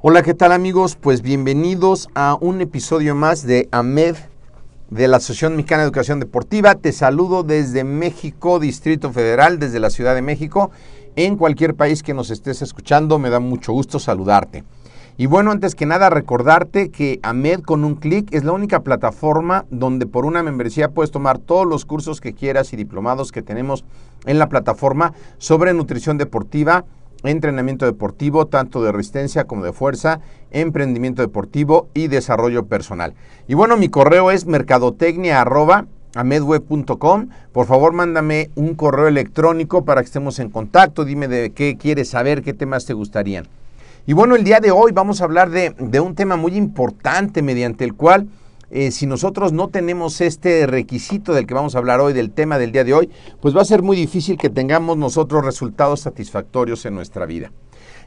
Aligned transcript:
Hola, 0.00 0.22
¿qué 0.22 0.32
tal 0.32 0.52
amigos? 0.52 0.94
Pues 0.94 1.22
bienvenidos 1.22 2.08
a 2.14 2.38
un 2.40 2.60
episodio 2.60 3.16
más 3.16 3.42
de 3.42 3.68
AMED 3.72 4.14
de 4.90 5.08
la 5.08 5.16
Asociación 5.16 5.56
Mexicana 5.56 5.82
de 5.82 5.86
Educación 5.88 6.20
Deportiva. 6.20 6.76
Te 6.76 6.92
saludo 6.92 7.42
desde 7.42 7.82
México, 7.82 8.60
Distrito 8.60 9.12
Federal, 9.12 9.58
desde 9.58 9.80
la 9.80 9.90
Ciudad 9.90 10.14
de 10.14 10.22
México. 10.22 10.70
En 11.16 11.36
cualquier 11.36 11.74
país 11.74 12.04
que 12.04 12.14
nos 12.14 12.30
estés 12.30 12.62
escuchando, 12.62 13.18
me 13.18 13.28
da 13.28 13.40
mucho 13.40 13.72
gusto 13.72 13.98
saludarte. 13.98 14.62
Y 15.16 15.26
bueno, 15.26 15.50
antes 15.50 15.74
que 15.74 15.84
nada, 15.84 16.10
recordarte 16.10 16.92
que 16.92 17.18
AMED 17.24 17.62
con 17.62 17.82
un 17.82 17.96
clic 17.96 18.32
es 18.32 18.44
la 18.44 18.52
única 18.52 18.84
plataforma 18.84 19.66
donde 19.68 20.06
por 20.06 20.26
una 20.26 20.44
membresía 20.44 20.90
puedes 20.90 21.10
tomar 21.10 21.38
todos 21.38 21.66
los 21.66 21.84
cursos 21.84 22.20
que 22.20 22.34
quieras 22.34 22.72
y 22.72 22.76
diplomados 22.76 23.32
que 23.32 23.42
tenemos 23.42 23.84
en 24.26 24.38
la 24.38 24.48
plataforma 24.48 25.12
sobre 25.38 25.74
nutrición 25.74 26.18
deportiva, 26.18 26.84
entrenamiento 27.24 27.86
deportivo, 27.86 28.46
tanto 28.46 28.80
de 28.82 28.92
resistencia 28.92 29.44
como 29.44 29.64
de 29.64 29.72
fuerza, 29.72 30.20
emprendimiento 30.50 31.22
deportivo 31.22 31.88
y 31.94 32.08
desarrollo 32.08 32.66
personal. 32.66 33.14
Y 33.46 33.54
bueno, 33.54 33.76
mi 33.76 33.88
correo 33.88 34.30
es 34.30 34.46
mercadotecnia.amedweb.com. 34.46 37.28
Por 37.52 37.66
favor, 37.66 37.92
mándame 37.92 38.50
un 38.54 38.74
correo 38.74 39.08
electrónico 39.08 39.84
para 39.84 40.00
que 40.02 40.06
estemos 40.06 40.38
en 40.38 40.50
contacto. 40.50 41.04
Dime 41.04 41.26
de 41.28 41.50
qué 41.50 41.76
quieres 41.76 42.08
saber, 42.10 42.42
qué 42.42 42.54
temas 42.54 42.86
te 42.86 42.94
gustarían. 42.94 43.46
Y 44.06 44.12
bueno, 44.14 44.36
el 44.36 44.44
día 44.44 44.60
de 44.60 44.70
hoy 44.70 44.92
vamos 44.92 45.20
a 45.20 45.24
hablar 45.24 45.50
de, 45.50 45.74
de 45.78 46.00
un 46.00 46.14
tema 46.14 46.36
muy 46.36 46.56
importante 46.56 47.42
mediante 47.42 47.84
el 47.84 47.92
cual 47.94 48.28
eh, 48.70 48.90
si 48.90 49.06
nosotros 49.06 49.52
no 49.52 49.68
tenemos 49.68 50.20
este 50.20 50.66
requisito 50.66 51.32
del 51.32 51.46
que 51.46 51.54
vamos 51.54 51.74
a 51.74 51.78
hablar 51.78 52.00
hoy, 52.00 52.12
del 52.12 52.30
tema 52.30 52.58
del 52.58 52.72
día 52.72 52.84
de 52.84 52.94
hoy, 52.94 53.10
pues 53.40 53.56
va 53.56 53.62
a 53.62 53.64
ser 53.64 53.82
muy 53.82 53.96
difícil 53.96 54.36
que 54.36 54.50
tengamos 54.50 54.96
nosotros 54.96 55.44
resultados 55.44 56.00
satisfactorios 56.00 56.84
en 56.84 56.94
nuestra 56.94 57.24
vida. 57.26 57.50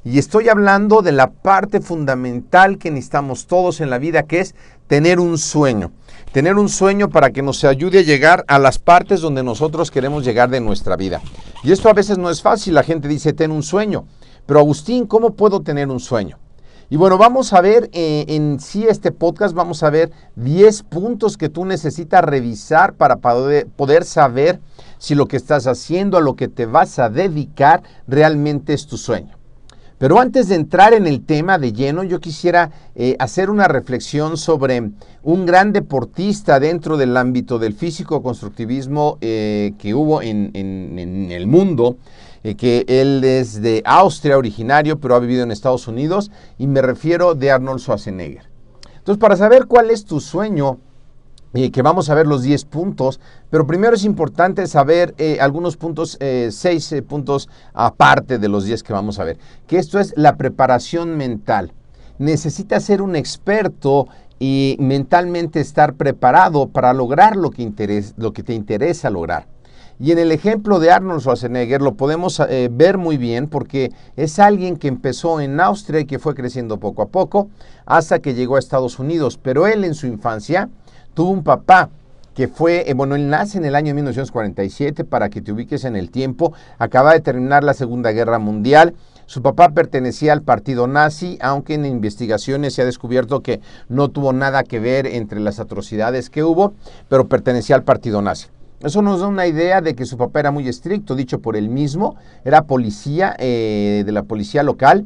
Y 0.04 0.18
estoy 0.18 0.50
hablando 0.50 1.02
de 1.02 1.12
la 1.12 1.32
parte 1.32 1.80
fundamental 1.80 2.78
que 2.78 2.90
necesitamos 2.90 3.46
todos 3.46 3.82
en 3.82 3.90
la 3.90 4.00
vida, 4.00 4.24
que 4.24 4.40
es 4.40 4.56
tener 4.88 5.20
un 5.20 5.38
sueño. 5.38 5.92
Tener 6.32 6.56
un 6.56 6.70
sueño 6.70 7.10
para 7.10 7.32
que 7.32 7.42
nos 7.42 7.64
ayude 7.64 8.00
a 8.00 8.04
llegar 8.04 8.44
a 8.48 8.58
las 8.58 8.80
partes 8.80 9.22
donde 9.22 9.44
nosotros 9.44 9.92
queremos 9.92 10.26
llegar 10.26 10.50
de 10.50 10.60
nuestra 10.60 10.96
vida. 10.96 11.22
Y 11.64 11.72
esto 11.72 11.90
a 11.90 11.94
veces 11.94 12.18
no 12.18 12.30
es 12.30 12.42
fácil. 12.42 12.74
La 12.74 12.84
gente 12.84 13.08
dice, 13.08 13.34
ten 13.34 13.52
un 13.52 13.64
sueño. 13.64 14.06
Pero 14.48 14.60
Agustín, 14.60 15.06
¿cómo 15.06 15.36
puedo 15.36 15.62
tener 15.62 15.90
un 15.90 16.00
sueño? 16.00 16.40
Y 16.91 16.97
bueno, 16.97 17.18
vamos 17.18 17.53
a 17.53 17.62
ver 17.62 17.90
eh, 17.94 18.25
en 18.28 18.59
sí 18.59 18.85
este 18.85 19.13
podcast, 19.13 19.56
vamos 19.56 19.81
a 19.81 19.90
ver 19.90 20.12
10 20.35 20.84
puntos 20.84 21.38
que 21.38 21.47
tú 21.47 21.63
necesitas 21.63 22.22
revisar 22.22 22.96
para 22.96 23.16
poder, 23.16 24.03
saber 24.03 24.59
si 24.97 25.16
lo 25.16 25.25
que 25.25 25.38
estás 25.38 25.68
haciendo, 25.68 26.18
a 26.18 26.22
lo 26.22 26.35
que 26.35 26.50
te 26.50 26.66
vas 26.66 27.00
a 27.00 27.07
dedicar, 27.07 27.81
realmente 28.09 28.74
es 28.74 28.88
tu 28.88 28.97
sueño. 28.97 29.41
Pero 30.01 30.19
antes 30.19 30.47
de 30.47 30.56
entrar 30.56 30.95
en 30.95 31.06
el 31.06 31.23
tema 31.23 31.59
de 31.59 31.73
lleno, 31.73 32.03
yo 32.03 32.19
quisiera 32.19 32.72
eh, 32.95 33.16
hacer 33.19 33.51
una 33.51 33.67
reflexión 33.67 34.35
sobre 34.35 34.89
un 35.22 35.45
gran 35.45 35.73
deportista 35.73 36.59
dentro 36.59 36.97
del 36.97 37.16
ámbito 37.16 37.59
del 37.59 37.75
físico-constructivismo 37.75 39.19
eh, 39.22 39.73
que 39.78 39.94
hubo 39.94 40.23
en, 40.23 40.50
el 40.56 41.45
mundo 41.45 41.97
eh, 42.44 42.56
que 42.56 42.84
él 42.88 43.23
es 43.23 43.62
de 43.62 43.84
Austria 43.85 44.39
originario, 44.39 45.00
pero 45.00 45.13
ha 45.13 45.19
vivido 45.19 45.44
en 45.44 45.51
Estados 45.51 45.88
Unidos, 45.88 46.31
y 46.57 46.66
me 46.66 46.81
refiero 46.81 47.35
de 47.35 47.51
Arnold 47.51 47.81
Schwarzenegger. 47.81 48.50
Entonces, 48.97 49.22
para 49.22 49.35
saber 49.35 49.68
cuál 49.68 49.91
es 49.91 50.06
tu 50.06 50.19
sueño, 50.19 50.79
eh, 51.53 51.72
que 51.72 51.81
vamos 51.81 52.09
a 52.09 52.16
ver 52.16 52.28
los 52.28 52.44
10 52.44 52.66
puntos, 52.66 53.19
pero 53.50 53.67
primero 53.67 53.95
es 53.95 54.06
importante 54.06 54.67
saber 54.67 55.13
eh, 55.17 55.38
algunos 55.41 55.75
puntos, 55.75 56.17
6 56.19 56.91
eh, 56.91 57.01
puntos 57.01 57.50
aparte 57.73 58.39
de 58.39 58.47
los 58.47 58.66
10 58.66 58.84
que 58.84 58.94
vamos 58.94 59.19
a 59.19 59.25
ver, 59.25 59.38
que 59.67 59.78
esto 59.78 60.00
es 60.00 60.13
la 60.16 60.38
preparación 60.38 61.17
mental. 61.17 61.73
Necesitas 62.19 62.84
ser 62.84 63.01
un 63.01 63.16
experto 63.16 64.07
y 64.39 64.78
mentalmente 64.79 65.59
estar 65.59 65.94
preparado 65.95 66.67
para 66.69 66.94
lograr 66.94 67.35
lo 67.35 67.51
que, 67.51 68.03
lo 68.18 68.33
que 68.33 68.44
te 68.44 68.53
interesa 68.53 69.09
lograr. 69.09 69.45
Y 70.01 70.12
en 70.12 70.18
el 70.18 70.31
ejemplo 70.31 70.79
de 70.79 70.89
Arnold 70.89 71.22
Schwarzenegger 71.22 71.79
lo 71.79 71.94
podemos 71.94 72.39
eh, 72.39 72.69
ver 72.72 72.97
muy 72.97 73.18
bien 73.18 73.47
porque 73.47 73.91
es 74.16 74.39
alguien 74.39 74.78
que 74.78 74.88
empezó 74.88 75.39
en 75.39 75.59
Austria 75.59 76.00
y 76.00 76.06
que 76.06 76.18
fue 76.18 76.33
creciendo 76.33 76.79
poco 76.79 77.03
a 77.03 77.09
poco 77.09 77.50
hasta 77.85 78.18
que 78.18 78.33
llegó 78.33 78.56
a 78.56 78.59
Estados 78.59 78.97
Unidos. 78.97 79.38
Pero 79.38 79.68
él 79.68 79.83
en 79.83 79.94
su 79.94 80.07
infancia 80.07 80.69
tuvo 81.14 81.32
un 81.32 81.44
papá 81.44 81.90
que 82.34 82.48
fue, 82.48 82.90
eh, 82.90 82.94
bueno, 82.94 83.16
él 83.16 83.30
nace 83.30 83.58
en 83.58 83.66
el 83.66 83.76
año 83.76 83.94
1947 83.94 85.04
para 85.04 85.30
que 85.30 85.42
te 85.42 85.52
ubiques 85.52 85.84
en 85.84 85.96
el 85.96 86.10
tiempo, 86.10 86.54
acaba 86.78 87.13
de 87.13 87.19
terminar 87.19 87.63
la 87.63 87.74
Segunda 87.74 88.12
Guerra 88.12 88.40
Mundial. 88.40 88.96
Su 89.25 89.42
papá 89.42 89.69
pertenecía 89.69 90.34
al 90.34 90.42
partido 90.42 90.88
nazi, 90.88 91.38
aunque 91.42 91.74
en 91.74 91.86
investigaciones 91.86 92.74
se 92.74 92.81
ha 92.81 92.86
descubierto 92.86 93.42
que 93.42 93.62
no 93.90 94.10
tuvo 94.10 94.34
nada 94.34 94.63
que 94.63 94.80
ver 94.80 95.08
entre 95.08 95.40
las 95.40 95.60
atrocidades 95.60 96.30
que 96.30 96.44
hubo, 96.44 96.74
pero 97.10 97.28
pertenecía 97.28 97.75
al 97.75 97.84
partido 97.84 98.22
nazi. 98.22 98.48
Eso 98.81 99.02
nos 99.02 99.19
da 99.19 99.28
una 99.28 99.46
idea 99.46 99.81
de 99.81 99.94
que 99.94 100.06
su 100.06 100.18
papá 100.18 100.40
era 100.40 100.52
muy 100.52 100.68
estricto, 100.68 101.16
dicho 101.16 101.40
por 101.40 101.56
él 101.56 101.69
mismo, 101.69 102.16
era 102.44 102.64
policía 102.64 103.36
eh, 103.38 104.04
de 104.06 104.12
la 104.12 104.24
policía 104.24 104.64
local 104.64 105.06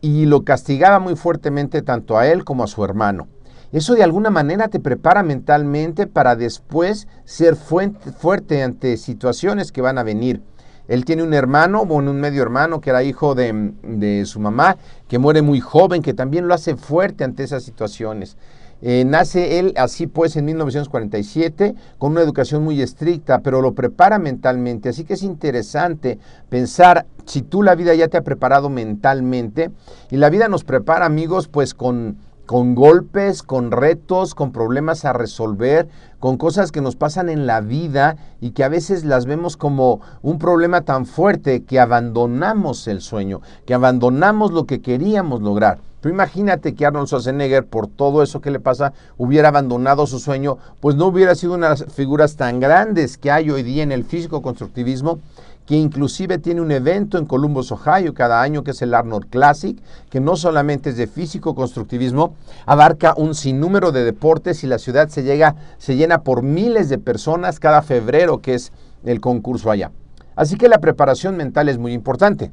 y 0.00 0.26
lo 0.26 0.42
castigaba 0.42 0.98
muy 0.98 1.14
fuertemente 1.14 1.82
tanto 1.82 2.18
a 2.18 2.26
él 2.26 2.44
como 2.44 2.64
a 2.64 2.66
su 2.66 2.84
hermano. 2.84 3.28
Eso 3.72 3.94
de 3.94 4.04
alguna 4.04 4.30
manera 4.30 4.68
te 4.68 4.80
prepara 4.80 5.22
mentalmente 5.22 6.06
para 6.06 6.36
después 6.36 7.08
ser 7.24 7.56
fuerte 7.56 8.62
ante 8.62 8.96
situaciones 8.98 9.72
que 9.72 9.80
van 9.80 9.98
a 9.98 10.02
venir. 10.02 10.42
Él 10.88 11.04
tiene 11.06 11.22
un 11.22 11.32
hermano, 11.32 11.86
bueno, 11.86 12.10
un 12.10 12.20
medio 12.20 12.42
hermano 12.42 12.80
que 12.80 12.90
era 12.90 13.02
hijo 13.02 13.34
de, 13.34 13.72
de 13.82 14.26
su 14.26 14.40
mamá, 14.40 14.76
que 15.08 15.18
muere 15.18 15.40
muy 15.40 15.60
joven, 15.60 16.02
que 16.02 16.12
también 16.12 16.48
lo 16.48 16.54
hace 16.54 16.76
fuerte 16.76 17.24
ante 17.24 17.44
esas 17.44 17.62
situaciones. 17.62 18.36
Eh, 18.84 19.04
nace 19.06 19.60
él 19.60 19.74
así 19.76 20.08
pues 20.08 20.34
en 20.34 20.44
1947 20.44 21.76
con 21.98 22.12
una 22.12 22.20
educación 22.20 22.64
muy 22.64 22.82
estricta, 22.82 23.38
pero 23.38 23.62
lo 23.62 23.74
prepara 23.74 24.18
mentalmente. 24.18 24.88
Así 24.88 25.04
que 25.04 25.14
es 25.14 25.22
interesante 25.22 26.18
pensar 26.48 27.06
si 27.24 27.42
tú 27.42 27.62
la 27.62 27.76
vida 27.76 27.94
ya 27.94 28.08
te 28.08 28.16
ha 28.16 28.22
preparado 28.22 28.68
mentalmente 28.68 29.70
y 30.10 30.16
la 30.16 30.30
vida 30.30 30.48
nos 30.48 30.64
prepara 30.64 31.06
amigos 31.06 31.46
pues 31.46 31.74
con 31.74 32.16
con 32.46 32.74
golpes, 32.74 33.42
con 33.42 33.70
retos, 33.70 34.34
con 34.34 34.52
problemas 34.52 35.04
a 35.04 35.12
resolver, 35.12 35.88
con 36.18 36.36
cosas 36.36 36.72
que 36.72 36.80
nos 36.80 36.96
pasan 36.96 37.28
en 37.28 37.46
la 37.46 37.60
vida 37.60 38.16
y 38.40 38.50
que 38.50 38.64
a 38.64 38.68
veces 38.68 39.04
las 39.04 39.26
vemos 39.26 39.56
como 39.56 40.00
un 40.22 40.38
problema 40.38 40.82
tan 40.82 41.06
fuerte 41.06 41.62
que 41.64 41.80
abandonamos 41.80 42.86
el 42.88 43.00
sueño, 43.00 43.40
que 43.66 43.74
abandonamos 43.74 44.52
lo 44.52 44.66
que 44.66 44.80
queríamos 44.80 45.40
lograr. 45.40 45.78
Tú 46.02 46.08
imagínate 46.08 46.74
que 46.74 46.84
Arnold 46.84 47.06
Schwarzenegger, 47.06 47.64
por 47.64 47.86
todo 47.86 48.24
eso 48.24 48.40
que 48.40 48.50
le 48.50 48.58
pasa, 48.58 48.92
hubiera 49.18 49.48
abandonado 49.48 50.08
su 50.08 50.18
sueño, 50.18 50.58
pues 50.80 50.96
no 50.96 51.06
hubiera 51.06 51.36
sido 51.36 51.54
una 51.54 51.68
de 51.68 51.78
las 51.78 51.94
figuras 51.94 52.34
tan 52.34 52.58
grandes 52.58 53.16
que 53.18 53.30
hay 53.30 53.50
hoy 53.50 53.62
día 53.62 53.84
en 53.84 53.92
el 53.92 54.04
físico-constructivismo 54.04 55.20
que 55.66 55.76
inclusive 55.76 56.38
tiene 56.38 56.60
un 56.60 56.72
evento 56.72 57.18
en 57.18 57.26
Columbus, 57.26 57.72
Ohio, 57.72 58.14
cada 58.14 58.42
año, 58.42 58.64
que 58.64 58.72
es 58.72 58.82
el 58.82 58.94
Arnold 58.94 59.28
Classic, 59.30 59.78
que 60.10 60.20
no 60.20 60.36
solamente 60.36 60.90
es 60.90 60.96
de 60.96 61.06
físico-constructivismo, 61.06 62.34
abarca 62.66 63.14
un 63.16 63.34
sinnúmero 63.34 63.92
de 63.92 64.04
deportes 64.04 64.64
y 64.64 64.66
la 64.66 64.78
ciudad 64.78 65.08
se, 65.08 65.22
llega, 65.22 65.56
se 65.78 65.96
llena 65.96 66.22
por 66.22 66.42
miles 66.42 66.88
de 66.88 66.98
personas 66.98 67.60
cada 67.60 67.82
febrero, 67.82 68.38
que 68.38 68.54
es 68.54 68.72
el 69.04 69.20
concurso 69.20 69.70
allá. 69.70 69.92
Así 70.34 70.56
que 70.56 70.68
la 70.68 70.78
preparación 70.78 71.36
mental 71.36 71.68
es 71.68 71.78
muy 71.78 71.92
importante. 71.92 72.50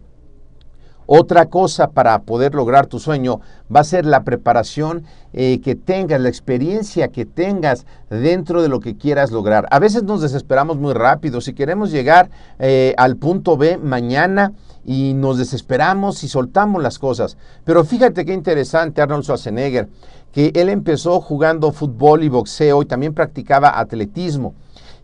Otra 1.11 1.47
cosa 1.47 1.89
para 1.89 2.21
poder 2.21 2.53
lograr 2.53 2.85
tu 2.85 2.99
sueño 2.99 3.41
va 3.75 3.79
a 3.79 3.83
ser 3.83 4.05
la 4.05 4.23
preparación 4.23 5.05
eh, 5.33 5.59
que 5.59 5.73
tengas, 5.73 6.21
la 6.21 6.29
experiencia 6.29 7.07
que 7.07 7.25
tengas 7.25 7.87
dentro 8.11 8.61
de 8.61 8.69
lo 8.69 8.79
que 8.79 8.95
quieras 8.95 9.31
lograr. 9.31 9.65
A 9.71 9.79
veces 9.79 10.03
nos 10.03 10.21
desesperamos 10.21 10.77
muy 10.77 10.93
rápido. 10.93 11.41
Si 11.41 11.55
queremos 11.55 11.89
llegar 11.89 12.29
eh, 12.59 12.93
al 12.95 13.15
punto 13.17 13.57
B 13.57 13.77
mañana 13.77 14.53
y 14.85 15.15
nos 15.15 15.39
desesperamos 15.39 16.23
y 16.23 16.27
soltamos 16.27 16.83
las 16.83 16.99
cosas. 16.99 17.37
Pero 17.63 17.83
fíjate 17.83 18.23
qué 18.23 18.33
interesante 18.33 19.01
Arnold 19.01 19.23
Schwarzenegger, 19.23 19.89
que 20.31 20.51
él 20.53 20.69
empezó 20.69 21.21
jugando 21.21 21.71
fútbol 21.71 22.23
y 22.23 22.29
boxeo 22.29 22.83
y 22.83 22.85
también 22.85 23.15
practicaba 23.15 23.79
atletismo. 23.79 24.53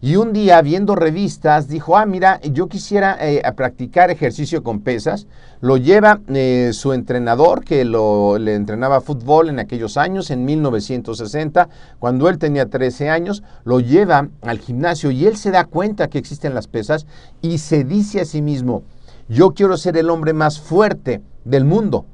Y 0.06 0.18
un 0.18 0.34
día, 0.34 0.62
viendo 0.62 0.94
revistas, 0.94 1.68
dijo, 1.68 1.98
ah, 1.98 2.06
mira, 2.06 2.40
yo 2.42 2.68
quisiera 2.68 3.18
eh, 3.20 3.42
practicar 3.56 4.12
ejercicio 4.12 4.62
con 4.62 4.82
pesas. 4.82 5.26
Lo 5.62 5.78
lleva 5.78 6.22
eh, 6.28 6.70
su 6.74 6.94
entrenador, 6.94 7.64
que 7.64 7.86
lo, 7.86 8.38
le 8.38 8.54
entrenaba 8.54 9.02
fútbol 9.02 9.50
en 9.50 9.58
aquellos 9.58 9.98
años, 9.98 10.30
en 10.30 10.46
1960, 10.46 11.70
cuando 11.98 12.30
él 12.30 12.38
tenía 12.38 12.68
13 12.68 13.10
años, 13.10 13.42
lo 13.64 13.80
lleva 13.80 14.30
al 14.44 14.60
gimnasio 14.60 15.10
y 15.10 15.26
él 15.26 15.38
se 15.38 15.50
da 15.50 15.66
cuenta 15.66 16.08
que 16.08 16.20
existen 16.20 16.54
las 16.54 16.68
pesas 16.68 17.08
y 17.42 17.58
se 17.58 17.84
dice 17.84 18.22
a 18.22 18.26
sí 18.26 18.44
mismo, 18.44 18.84
yo 19.28 19.56
quiero 19.56 19.76
ser 19.76 19.98
el 19.98 20.12
hombre 20.12 20.34
más 20.34 20.60
fuerte 20.60 21.24
del 21.46 21.66
mundo. 21.66 22.06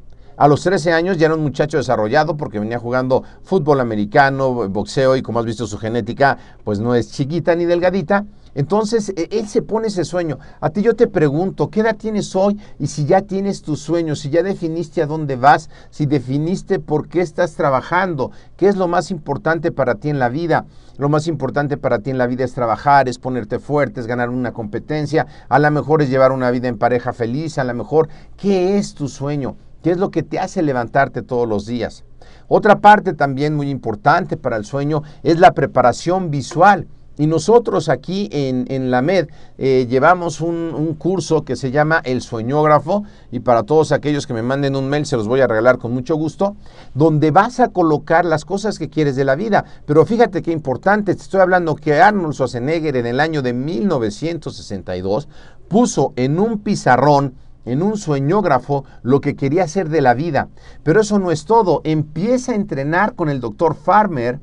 A 0.42 0.48
los 0.48 0.64
13 0.64 0.92
años 0.92 1.20
ya 1.20 1.28
era 1.28 1.36
un 1.36 1.44
muchacho 1.44 1.78
desarrollado 1.78 2.36
porque 2.36 2.60
venía 2.60 2.80
jugando 2.80 3.22
fútbol 3.44 3.80
americano, 3.80 4.68
boxeo 4.70 5.16
y 5.16 5.22
como 5.22 5.38
has 5.38 5.46
visto 5.46 5.68
su 5.68 5.78
genética 5.78 6.36
pues 6.64 6.80
no 6.80 6.96
es 6.96 7.12
chiquita 7.12 7.56
ni 7.56 7.66
delgadita. 7.66 8.26
Entonces 8.56 9.14
e, 9.16 9.30
él 9.30 9.48
se 9.48 9.62
pone 9.62 9.90
ese 9.90 10.04
sueño. 10.04 10.40
A 10.60 10.72
ti 10.72 10.82
yo 10.82 10.96
te 10.96 11.06
pregunto, 11.06 11.70
¿qué 11.70 11.82
edad 11.82 11.96
tienes 11.96 12.36
hoy? 12.36 12.60
Y 12.80 12.88
si 12.88 13.06
ya 13.06 13.22
tienes 13.22 13.62
tus 13.62 13.82
sueños, 13.82 14.18
si 14.18 14.32
ya 14.32 14.42
definiste 14.42 15.04
a 15.04 15.06
dónde 15.06 15.36
vas, 15.36 15.70
si 15.92 16.08
definiste 16.08 16.80
por 16.80 17.08
qué 17.08 17.22
estás 17.22 17.54
trabajando, 17.54 18.32
qué 18.58 18.68
es 18.68 18.78
lo 18.78 18.88
más 18.88 19.12
importante 19.12 19.72
para 19.72 19.94
ti 19.94 20.10
en 20.10 20.18
la 20.18 20.30
vida. 20.30 20.66
Lo 20.98 21.08
más 21.08 21.28
importante 21.28 21.78
para 21.78 22.00
ti 22.00 22.10
en 22.10 22.18
la 22.18 22.26
vida 22.26 22.46
es 22.46 22.54
trabajar, 22.54 23.08
es 23.08 23.20
ponerte 23.20 23.60
fuerte, 23.60 24.00
es 24.00 24.08
ganar 24.08 24.32
una 24.32 24.54
competencia, 24.54 25.28
a 25.50 25.60
lo 25.60 25.70
mejor 25.70 26.02
es 26.02 26.10
llevar 26.10 26.32
una 26.32 26.50
vida 26.50 26.68
en 26.68 26.80
pareja 26.80 27.14
feliz, 27.14 27.60
a 27.60 27.64
lo 27.64 27.76
mejor, 27.76 28.10
¿qué 28.38 28.80
es 28.80 28.96
tu 28.96 29.08
sueño? 29.08 29.56
¿Qué 29.84 29.92
es 29.92 29.98
lo 29.98 30.12
que 30.12 30.24
te 30.24 30.40
hace 30.40 30.62
levantarte 30.62 31.22
todos 31.22 31.48
los 31.48 31.66
días? 31.66 32.04
Otra 32.48 32.80
parte 32.80 33.14
también 33.14 33.56
muy 33.56 33.70
importante 33.70 34.38
para 34.38 34.58
el 34.58 34.66
sueño 34.66 35.04
es 35.24 35.40
la 35.40 35.54
preparación 35.54 36.30
visual. 36.30 36.88
Y 37.18 37.28
nosotros 37.28 37.90
aquí 37.90 38.30
en, 38.32 38.90
la 38.90 39.02
MED 39.02 39.28
eh, 39.58 39.86
llevamos 39.88 40.42
un, 40.42 40.74
un, 40.74 40.96
curso 40.96 41.44
que 41.44 41.56
se 41.56 41.70
llama 41.70 42.02
El 42.04 42.22
Sueñógrafo 42.22 43.04
y 43.32 43.42
para 43.42 43.64
todos 43.64 43.92
aquellos 43.92 44.26
que 44.26 44.34
me 44.34 44.42
manden 44.42 44.76
un 44.76 44.90
mail 44.90 45.06
se 45.06 45.18
los 45.18 45.28
voy 45.28 45.42
a 45.42 45.48
regalar 45.48 45.78
con 45.78 45.92
mucho 45.92 46.16
gusto, 46.16 46.56
donde 46.94 47.30
vas 47.30 47.60
a 47.60 47.68
colocar 47.68 48.26
las 48.26 48.44
cosas 48.44 48.80
que 48.80 48.90
quieres 48.90 49.16
de 49.16 49.26
la 49.26 49.36
vida. 49.36 49.66
Pero 49.86 50.06
fíjate 50.06 50.42
qué 50.42 50.52
importante, 50.52 51.14
te 51.14 51.22
estoy 51.22 51.42
hablando 51.42 51.76
que 51.76 52.02
Arnold 52.02 52.34
Schwarzenegger 52.34 52.96
en 52.96 53.06
el 53.06 53.20
año 53.20 53.42
de 53.42 53.54
1962 53.54 55.28
puso 55.68 56.14
en 56.16 56.40
un 56.40 56.60
pizarrón 56.60 57.36
en 57.66 57.82
un 57.82 57.98
sueñógrafo 57.98 58.86
lo 59.04 59.22
que 59.22 59.36
quería 59.36 59.64
hacer 59.64 59.90
de 59.90 60.02
la 60.02 60.14
vida. 60.14 60.50
Pero 60.84 61.02
eso 61.02 61.20
no 61.20 61.32
es 61.32 61.46
todo. 61.46 61.82
Empieza 61.84 62.52
a 62.52 62.56
entrenar 62.56 63.16
con 63.16 63.30
el 63.30 63.40
doctor 63.40 63.76
Farmer 63.76 64.40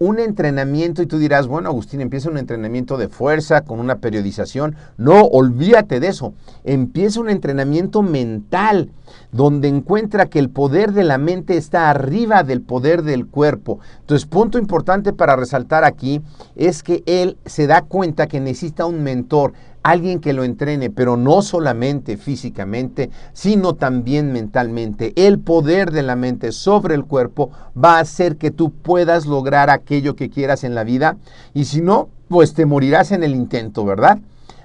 un 0.00 0.18
entrenamiento 0.18 1.02
y 1.02 1.06
tú 1.06 1.18
dirás, 1.18 1.46
bueno, 1.46 1.68
Agustín, 1.68 2.00
empieza 2.00 2.30
un 2.30 2.38
entrenamiento 2.38 2.96
de 2.96 3.08
fuerza 3.08 3.60
con 3.60 3.80
una 3.80 3.98
periodización. 3.98 4.74
No, 4.96 5.26
olvídate 5.26 6.00
de 6.00 6.08
eso. 6.08 6.32
Empieza 6.64 7.20
un 7.20 7.28
entrenamiento 7.28 8.00
mental 8.00 8.90
donde 9.30 9.68
encuentra 9.68 10.24
que 10.24 10.38
el 10.38 10.48
poder 10.48 10.92
de 10.92 11.04
la 11.04 11.18
mente 11.18 11.58
está 11.58 11.90
arriba 11.90 12.44
del 12.44 12.62
poder 12.62 13.02
del 13.02 13.26
cuerpo. 13.26 13.80
Entonces, 14.00 14.26
punto 14.26 14.58
importante 14.58 15.12
para 15.12 15.36
resaltar 15.36 15.84
aquí 15.84 16.22
es 16.56 16.82
que 16.82 17.02
él 17.04 17.36
se 17.44 17.66
da 17.66 17.82
cuenta 17.82 18.26
que 18.26 18.40
necesita 18.40 18.86
un 18.86 19.02
mentor 19.02 19.52
alguien 19.82 20.20
que 20.20 20.32
lo 20.32 20.44
entrene, 20.44 20.90
pero 20.90 21.16
no 21.16 21.42
solamente 21.42 22.16
físicamente, 22.16 23.10
sino 23.32 23.74
también 23.74 24.32
mentalmente. 24.32 25.12
El 25.16 25.38
poder 25.38 25.90
de 25.90 26.02
la 26.02 26.16
mente 26.16 26.52
sobre 26.52 26.94
el 26.94 27.04
cuerpo 27.04 27.50
va 27.82 27.96
a 27.96 28.00
hacer 28.00 28.36
que 28.36 28.50
tú 28.50 28.70
puedas 28.70 29.26
lograr 29.26 29.70
aquello 29.70 30.16
que 30.16 30.30
quieras 30.30 30.64
en 30.64 30.74
la 30.74 30.84
vida 30.84 31.16
y 31.54 31.64
si 31.64 31.80
no, 31.80 32.08
pues 32.28 32.54
te 32.54 32.66
morirás 32.66 33.12
en 33.12 33.22
el 33.22 33.34
intento, 33.34 33.84
¿verdad? 33.84 34.18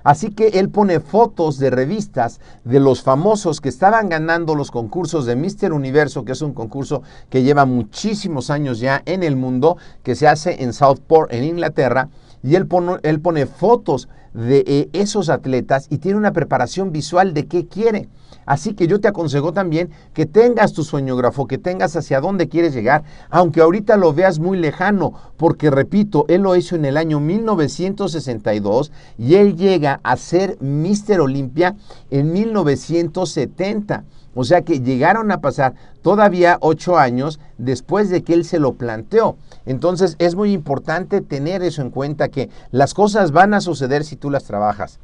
Así 0.04 0.30
que 0.30 0.50
él 0.60 0.70
pone 0.70 1.00
fotos 1.00 1.58
de 1.58 1.72
revistas 1.72 2.40
de 2.64 2.80
los 2.80 3.02
famosos 3.02 3.60
que 3.60 3.70
estaban 3.70 4.08
ganando 4.08 4.54
los 4.54 4.70
concursos 4.70 5.26
de 5.26 5.36
Mister 5.36 5.74
Universo, 5.74 6.24
que 6.24 6.34
es 6.34 6.44
un 6.44 6.54
concurso 6.54 7.02
que 7.32 7.42
lleva 7.42 7.66
muchísimos 7.66 8.52
años 8.52 8.80
ya 8.80 9.02
en 9.08 9.24
el 9.24 9.36
mundo, 9.36 9.78
que 10.04 10.14
se 10.14 10.28
hace 10.28 10.62
en 10.62 10.74
Southport, 10.74 11.34
en 11.34 11.44
Inglaterra, 11.44 12.10
y 12.46 12.56
él 12.56 12.68
pone, 12.68 12.98
él 13.02 13.20
pone 13.20 13.48
fotos 13.48 14.08
de 14.36 14.64
eh, 14.68 14.90
esos 14.94 15.30
atletas 15.30 15.88
y 15.90 15.98
tiene 15.98 16.18
una 16.18 16.32
preparación 16.32 16.92
visual 16.92 17.34
de 17.34 17.48
qué 17.48 17.66
quiere. 17.66 18.08
Así 18.46 18.76
que 18.76 18.86
yo 18.86 19.02
te 19.02 19.08
aconsejo 19.08 19.52
también 19.52 19.90
que 20.14 20.28
tengas 20.28 20.74
tu 20.74 20.84
sueñógrafo, 20.84 21.48
que 21.48 21.58
tengas 21.58 21.96
hacia 21.96 22.22
dónde 22.22 22.48
quieres 22.48 22.76
llegar, 22.76 23.04
aunque 23.32 23.62
ahorita 23.62 23.98
lo 23.98 24.14
veas 24.14 24.38
muy 24.38 24.60
lejano, 24.60 25.14
porque 25.38 25.72
repito, 25.72 26.26
él 26.28 26.42
lo 26.42 26.56
hizo 26.56 26.76
en 26.76 26.86
el 26.86 26.98
año 26.98 27.20
1962 27.20 28.92
y 29.18 29.36
él 29.36 29.56
llega 29.56 30.00
a 30.04 30.16
ser 30.16 30.62
Mister 30.62 31.22
Olimpia 31.22 31.76
en 32.12 32.32
1970. 32.32 34.04
O 34.36 34.44
sea 34.44 34.62
que 34.62 34.82
llegaron 34.82 35.32
a 35.32 35.42
pasar 35.42 35.74
todavía 36.04 36.58
ocho 36.62 37.00
años 37.00 37.40
después 37.58 38.10
de 38.10 38.24
que 38.24 38.34
él 38.34 38.46
se 38.46 38.60
lo 38.60 38.74
planteó. 38.74 39.38
Entonces 39.66 40.16
es 40.20 40.36
muy 40.36 40.52
importante 40.52 41.22
tener 41.22 41.64
eso 41.64 41.82
en 41.82 41.90
cuenta, 41.90 42.28
que 42.28 42.50
las 42.72 42.94
cosas 42.94 43.32
van 43.32 43.54
a 43.54 43.62
suceder 43.62 44.04
si 44.04 44.16
tú 44.16 44.30
las 44.30 44.44
trabajas. 44.44 45.00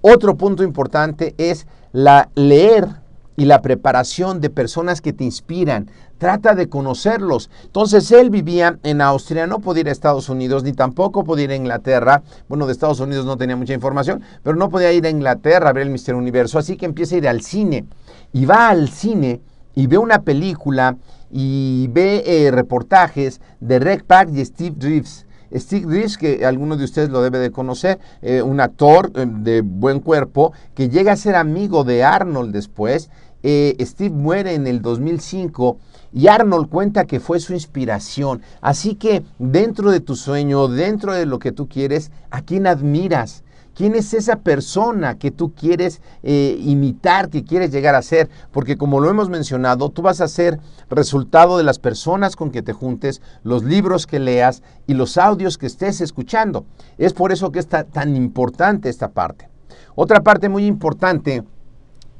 Otro 0.00 0.36
punto 0.36 0.64
importante 0.64 1.34
es 1.36 1.66
la 1.92 2.30
leer 2.34 2.88
y 3.36 3.44
la 3.44 3.62
preparación 3.62 4.40
de 4.40 4.50
personas 4.50 5.00
que 5.00 5.12
te 5.12 5.24
inspiran. 5.24 5.90
Trata 6.18 6.54
de 6.54 6.68
conocerlos. 6.68 7.50
Entonces 7.64 8.10
él 8.12 8.28
vivía 8.28 8.78
en 8.82 9.00
Austria, 9.00 9.46
no 9.46 9.60
podía 9.60 9.82
ir 9.82 9.88
a 9.88 9.92
Estados 9.92 10.28
Unidos, 10.28 10.62
ni 10.62 10.72
tampoco 10.72 11.24
podía 11.24 11.44
ir 11.44 11.50
a 11.52 11.56
Inglaterra. 11.56 12.22
Bueno, 12.48 12.66
de 12.66 12.72
Estados 12.72 13.00
Unidos 13.00 13.24
no 13.24 13.38
tenía 13.38 13.56
mucha 13.56 13.72
información, 13.72 14.22
pero 14.42 14.56
no 14.56 14.68
podía 14.68 14.92
ir 14.92 15.06
a 15.06 15.10
Inglaterra 15.10 15.70
a 15.70 15.72
ver 15.72 15.84
el 15.84 15.90
Mister 15.90 16.14
Universo, 16.14 16.58
así 16.58 16.76
que 16.76 16.84
empieza 16.84 17.14
a 17.14 17.18
ir 17.18 17.28
al 17.28 17.40
cine 17.40 17.86
y 18.32 18.44
va 18.44 18.68
al 18.68 18.88
cine 18.88 19.40
y 19.74 19.86
ve 19.86 19.98
una 19.98 20.22
película 20.22 20.96
y 21.30 21.88
ve 21.88 22.22
eh, 22.26 22.50
reportajes 22.50 23.40
de 23.60 23.78
Reg 23.78 24.04
Park 24.04 24.30
y 24.34 24.44
Steve 24.44 24.76
Reeves. 24.78 25.26
Steve 25.52 25.86
Reeves, 25.88 26.16
que 26.16 26.44
alguno 26.44 26.76
de 26.76 26.84
ustedes 26.84 27.10
lo 27.10 27.22
debe 27.22 27.38
de 27.38 27.50
conocer, 27.50 27.98
eh, 28.22 28.42
un 28.42 28.60
actor 28.60 29.10
eh, 29.14 29.26
de 29.26 29.62
buen 29.62 30.00
cuerpo, 30.00 30.52
que 30.74 30.88
llega 30.88 31.12
a 31.12 31.16
ser 31.16 31.34
amigo 31.34 31.84
de 31.84 32.04
Arnold 32.04 32.52
después. 32.52 33.10
Steve 33.42 34.10
muere 34.10 34.52
en 34.52 34.66
el 34.66 34.82
2005 34.82 35.78
y 36.12 36.26
Arnold 36.28 36.68
cuenta 36.68 37.06
que 37.06 37.20
fue 37.20 37.40
su 37.40 37.54
inspiración. 37.54 38.42
Así 38.60 38.96
que 38.96 39.22
dentro 39.38 39.90
de 39.90 40.00
tu 40.00 40.14
sueño, 40.14 40.68
dentro 40.68 41.14
de 41.14 41.24
lo 41.24 41.38
que 41.38 41.50
tú 41.50 41.66
quieres, 41.66 42.10
¿a 42.30 42.42
quién 42.42 42.66
admiras? 42.66 43.44
¿Quién 43.80 43.94
es 43.94 44.12
esa 44.12 44.36
persona 44.36 45.16
que 45.16 45.30
tú 45.30 45.54
quieres 45.54 46.02
eh, 46.22 46.60
imitar, 46.60 47.30
que 47.30 47.44
quieres 47.44 47.72
llegar 47.72 47.94
a 47.94 48.02
ser? 48.02 48.28
Porque 48.52 48.76
como 48.76 49.00
lo 49.00 49.08
hemos 49.08 49.30
mencionado, 49.30 49.88
tú 49.88 50.02
vas 50.02 50.20
a 50.20 50.28
ser 50.28 50.60
resultado 50.90 51.56
de 51.56 51.64
las 51.64 51.78
personas 51.78 52.36
con 52.36 52.50
que 52.50 52.60
te 52.60 52.74
juntes, 52.74 53.22
los 53.42 53.64
libros 53.64 54.06
que 54.06 54.18
leas 54.18 54.62
y 54.86 54.92
los 54.92 55.16
audios 55.16 55.56
que 55.56 55.64
estés 55.64 56.02
escuchando. 56.02 56.66
Es 56.98 57.14
por 57.14 57.32
eso 57.32 57.52
que 57.52 57.58
es 57.58 57.68
tan 57.68 58.16
importante 58.16 58.90
esta 58.90 59.12
parte. 59.12 59.48
Otra 59.94 60.20
parte 60.20 60.50
muy 60.50 60.66
importante 60.66 61.42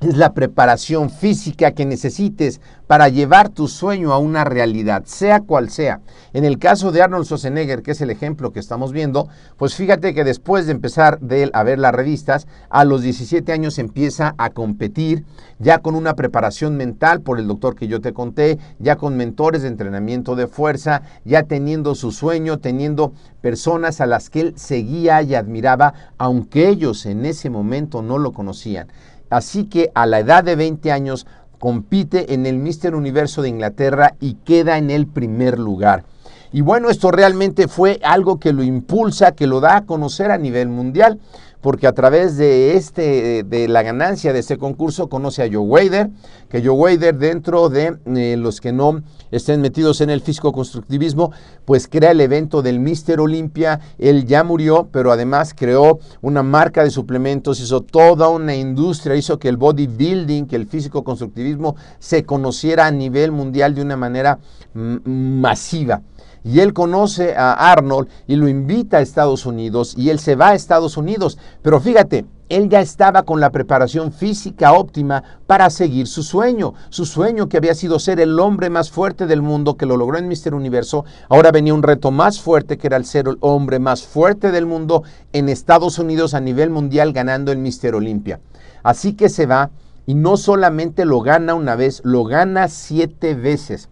es 0.00 0.16
la 0.16 0.32
preparación 0.32 1.10
física 1.10 1.72
que 1.72 1.84
necesites 1.84 2.60
para 2.86 3.08
llevar 3.08 3.50
tu 3.50 3.68
sueño 3.68 4.12
a 4.12 4.18
una 4.18 4.44
realidad, 4.44 5.04
sea 5.04 5.40
cual 5.40 5.70
sea. 5.70 6.00
En 6.32 6.44
el 6.44 6.58
caso 6.58 6.90
de 6.90 7.02
Arnold 7.02 7.26
Schwarzenegger, 7.26 7.82
que 7.82 7.92
es 7.92 8.00
el 8.00 8.10
ejemplo 8.10 8.52
que 8.52 8.58
estamos 8.58 8.92
viendo, 8.92 9.28
pues 9.58 9.74
fíjate 9.74 10.14
que 10.14 10.24
después 10.24 10.66
de 10.66 10.72
empezar 10.72 11.20
de 11.20 11.44
él 11.44 11.50
a 11.52 11.62
ver 11.62 11.78
las 11.78 11.94
revistas, 11.94 12.48
a 12.68 12.84
los 12.84 13.02
17 13.02 13.52
años 13.52 13.78
empieza 13.78 14.34
a 14.38 14.50
competir, 14.50 15.24
ya 15.58 15.78
con 15.78 15.94
una 15.94 16.14
preparación 16.14 16.76
mental 16.76 17.20
por 17.20 17.38
el 17.38 17.46
doctor 17.46 17.76
que 17.76 17.86
yo 17.86 18.00
te 18.00 18.12
conté, 18.12 18.58
ya 18.78 18.96
con 18.96 19.16
mentores 19.16 19.62
de 19.62 19.68
entrenamiento 19.68 20.34
de 20.34 20.46
fuerza, 20.46 21.02
ya 21.24 21.44
teniendo 21.44 21.94
su 21.94 22.10
sueño, 22.10 22.58
teniendo 22.58 23.12
personas 23.40 24.00
a 24.00 24.06
las 24.06 24.30
que 24.30 24.40
él 24.40 24.54
seguía 24.56 25.22
y 25.22 25.34
admiraba, 25.34 25.94
aunque 26.18 26.68
ellos 26.68 27.06
en 27.06 27.24
ese 27.24 27.50
momento 27.50 28.02
no 28.02 28.18
lo 28.18 28.32
conocían. 28.32 28.88
Así 29.30 29.64
que 29.64 29.90
a 29.94 30.06
la 30.06 30.18
edad 30.18 30.44
de 30.44 30.56
20 30.56 30.92
años 30.92 31.26
compite 31.58 32.34
en 32.34 32.46
el 32.46 32.58
Mister 32.58 32.94
Universo 32.94 33.42
de 33.42 33.48
Inglaterra 33.48 34.14
y 34.20 34.34
queda 34.34 34.78
en 34.78 34.90
el 34.90 35.06
primer 35.06 35.58
lugar. 35.58 36.04
Y 36.52 36.62
bueno, 36.62 36.90
esto 36.90 37.12
realmente 37.12 37.68
fue 37.68 38.00
algo 38.02 38.40
que 38.40 38.52
lo 38.52 38.64
impulsa, 38.64 39.32
que 39.32 39.46
lo 39.46 39.60
da 39.60 39.76
a 39.76 39.86
conocer 39.86 40.32
a 40.32 40.38
nivel 40.38 40.68
mundial 40.68 41.20
porque 41.60 41.86
a 41.86 41.92
través 41.92 42.36
de, 42.36 42.76
este, 42.76 43.42
de 43.42 43.68
la 43.68 43.82
ganancia 43.82 44.32
de 44.32 44.38
este 44.38 44.56
concurso 44.56 45.08
conoce 45.08 45.42
a 45.42 45.46
Joe 45.46 45.58
Wader, 45.58 46.10
que 46.48 46.62
Joe 46.62 46.70
Wader 46.70 47.16
dentro 47.16 47.68
de 47.68 47.98
eh, 48.06 48.36
los 48.36 48.60
que 48.60 48.72
no 48.72 49.02
estén 49.30 49.60
metidos 49.60 50.00
en 50.00 50.10
el 50.10 50.20
físico-constructivismo, 50.20 51.32
pues 51.64 51.86
crea 51.86 52.12
el 52.12 52.20
evento 52.20 52.62
del 52.62 52.80
Mister 52.80 53.20
Olympia, 53.20 53.80
él 53.98 54.26
ya 54.26 54.42
murió, 54.42 54.88
pero 54.90 55.12
además 55.12 55.54
creó 55.54 55.98
una 56.22 56.42
marca 56.42 56.82
de 56.82 56.90
suplementos, 56.90 57.60
hizo 57.60 57.82
toda 57.82 58.28
una 58.28 58.54
industria, 58.54 59.16
hizo 59.16 59.38
que 59.38 59.48
el 59.48 59.56
bodybuilding, 59.56 60.46
que 60.46 60.56
el 60.56 60.66
físico-constructivismo 60.66 61.76
se 61.98 62.24
conociera 62.24 62.86
a 62.86 62.90
nivel 62.90 63.32
mundial 63.32 63.74
de 63.74 63.82
una 63.82 63.96
manera 63.96 64.38
masiva 64.72 66.02
y 66.44 66.60
él 66.60 66.72
conoce 66.72 67.34
a 67.36 67.52
Arnold 67.72 68.08
y 68.26 68.36
lo 68.36 68.48
invita 68.48 68.98
a 68.98 69.00
Estados 69.00 69.46
Unidos 69.46 69.94
y 69.96 70.10
él 70.10 70.18
se 70.18 70.36
va 70.36 70.50
a 70.50 70.54
Estados 70.54 70.96
Unidos. 70.96 71.38
Pero 71.62 71.80
fíjate, 71.80 72.24
él 72.48 72.68
ya 72.68 72.80
estaba 72.80 73.22
con 73.22 73.38
la 73.38 73.50
preparación 73.50 74.12
física 74.12 74.72
óptima 74.72 75.22
para 75.46 75.70
seguir 75.70 76.08
su 76.08 76.24
sueño, 76.24 76.74
su 76.88 77.06
sueño 77.06 77.48
que 77.48 77.56
había 77.56 77.74
sido 77.74 77.98
ser 78.00 78.18
el 78.20 78.40
hombre 78.40 78.70
más 78.70 78.90
fuerte 78.90 79.26
del 79.26 79.40
mundo, 79.40 79.76
que 79.76 79.86
lo 79.86 79.96
logró 79.96 80.18
en 80.18 80.26
Mister 80.26 80.54
Universo. 80.54 81.04
Ahora 81.28 81.52
venía 81.52 81.74
un 81.74 81.84
reto 81.84 82.10
más 82.10 82.40
fuerte, 82.40 82.76
que 82.76 82.88
era 82.88 82.96
el 82.96 83.04
ser 83.04 83.28
el 83.28 83.36
hombre 83.40 83.78
más 83.78 84.02
fuerte 84.02 84.50
del 84.50 84.66
mundo 84.66 85.04
en 85.32 85.48
Estados 85.48 85.98
Unidos 86.00 86.34
a 86.34 86.40
nivel 86.40 86.70
mundial, 86.70 87.12
ganando 87.12 87.52
el 87.52 87.58
Mister 87.58 87.94
Olimpia. 87.94 88.40
Así 88.82 89.12
que 89.12 89.28
se 89.28 89.46
va 89.46 89.70
y 90.06 90.14
no 90.14 90.36
solamente 90.36 91.04
lo 91.04 91.20
gana 91.20 91.54
una 91.54 91.76
vez, 91.76 92.00
lo 92.02 92.24
gana 92.24 92.66
siete 92.66 93.34
veces 93.34 93.88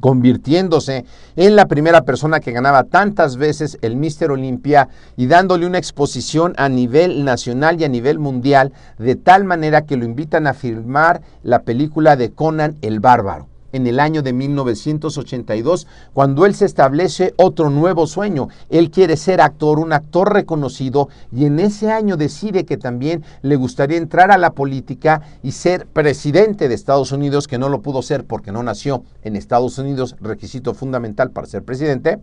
convirtiéndose 0.00 1.04
en 1.36 1.56
la 1.56 1.66
primera 1.66 2.02
persona 2.02 2.40
que 2.40 2.52
ganaba 2.52 2.84
tantas 2.84 3.36
veces 3.36 3.78
el 3.82 3.96
Mister 3.96 4.30
Olimpia 4.30 4.88
y 5.16 5.26
dándole 5.26 5.66
una 5.66 5.78
exposición 5.78 6.54
a 6.56 6.68
nivel 6.68 7.24
nacional 7.24 7.80
y 7.80 7.84
a 7.84 7.88
nivel 7.88 8.18
mundial, 8.18 8.72
de 8.98 9.16
tal 9.16 9.44
manera 9.44 9.82
que 9.82 9.96
lo 9.96 10.04
invitan 10.04 10.46
a 10.46 10.54
filmar 10.54 11.22
la 11.42 11.62
película 11.62 12.16
de 12.16 12.32
Conan 12.32 12.76
el 12.82 13.00
Bárbaro 13.00 13.48
en 13.72 13.86
el 13.86 14.00
año 14.00 14.22
de 14.22 14.32
1982, 14.32 15.86
cuando 16.12 16.46
él 16.46 16.54
se 16.54 16.64
establece 16.64 17.34
otro 17.36 17.70
nuevo 17.70 18.06
sueño. 18.06 18.48
Él 18.70 18.90
quiere 18.90 19.16
ser 19.16 19.40
actor, 19.40 19.78
un 19.78 19.92
actor 19.92 20.32
reconocido, 20.32 21.08
y 21.32 21.44
en 21.44 21.58
ese 21.58 21.90
año 21.90 22.16
decide 22.16 22.64
que 22.64 22.76
también 22.76 23.24
le 23.42 23.56
gustaría 23.56 23.98
entrar 23.98 24.30
a 24.30 24.38
la 24.38 24.50
política 24.50 25.22
y 25.42 25.52
ser 25.52 25.86
presidente 25.86 26.68
de 26.68 26.74
Estados 26.74 27.12
Unidos, 27.12 27.48
que 27.48 27.58
no 27.58 27.68
lo 27.68 27.82
pudo 27.82 28.02
ser 28.02 28.24
porque 28.24 28.52
no 28.52 28.62
nació 28.62 29.02
en 29.22 29.36
Estados 29.36 29.78
Unidos, 29.78 30.16
requisito 30.20 30.74
fundamental 30.74 31.30
para 31.30 31.46
ser 31.46 31.62
presidente, 31.62 32.18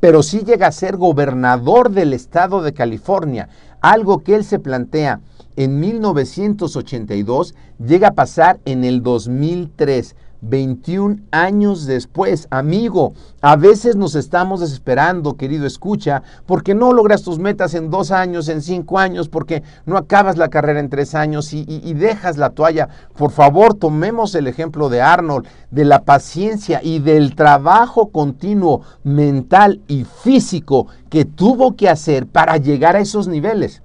pero 0.00 0.22
sí 0.22 0.40
llega 0.40 0.66
a 0.66 0.72
ser 0.72 0.96
gobernador 0.96 1.90
del 1.90 2.12
estado 2.12 2.62
de 2.62 2.72
California, 2.72 3.48
algo 3.80 4.18
que 4.20 4.34
él 4.34 4.44
se 4.44 4.58
plantea 4.58 5.20
en 5.56 5.80
1982, 5.80 7.54
llega 7.84 8.08
a 8.08 8.14
pasar 8.14 8.60
en 8.64 8.84
el 8.84 9.02
2003 9.02 10.14
21 10.42 11.18
años 11.30 11.86
después. 11.86 12.46
Amigo, 12.50 13.14
a 13.40 13.56
veces 13.56 13.96
nos 13.96 14.14
estamos 14.14 14.60
desesperando, 14.60 15.36
querido 15.36 15.66
escucha, 15.66 16.22
porque 16.46 16.74
no 16.74 16.92
logras 16.92 17.22
tus 17.22 17.38
metas 17.38 17.74
en 17.74 17.90
dos 17.90 18.10
años, 18.10 18.48
en 18.48 18.62
cinco 18.62 18.98
años, 18.98 19.28
porque 19.28 19.62
no 19.86 19.96
acabas 19.96 20.36
la 20.36 20.48
carrera 20.48 20.80
en 20.80 20.90
tres 20.90 21.14
años 21.14 21.52
y, 21.52 21.64
y 21.68 21.94
dejas 21.94 22.36
la 22.36 22.50
toalla. 22.50 22.88
Por 23.16 23.30
favor, 23.30 23.74
tomemos 23.74 24.34
el 24.34 24.46
ejemplo 24.46 24.88
de 24.88 25.02
Arnold, 25.02 25.46
de 25.70 25.84
la 25.84 26.04
paciencia 26.04 26.80
y 26.82 26.98
del 26.98 27.34
trabajo 27.34 28.08
continuo 28.08 28.82
mental 29.04 29.80
y 29.88 30.04
físico 30.04 30.86
que 31.08 31.24
tuvo 31.24 31.76
que 31.76 31.88
hacer 31.88 32.26
para 32.26 32.56
llegar 32.56 32.96
a 32.96 33.00
esos 33.00 33.28
niveles 33.28 33.82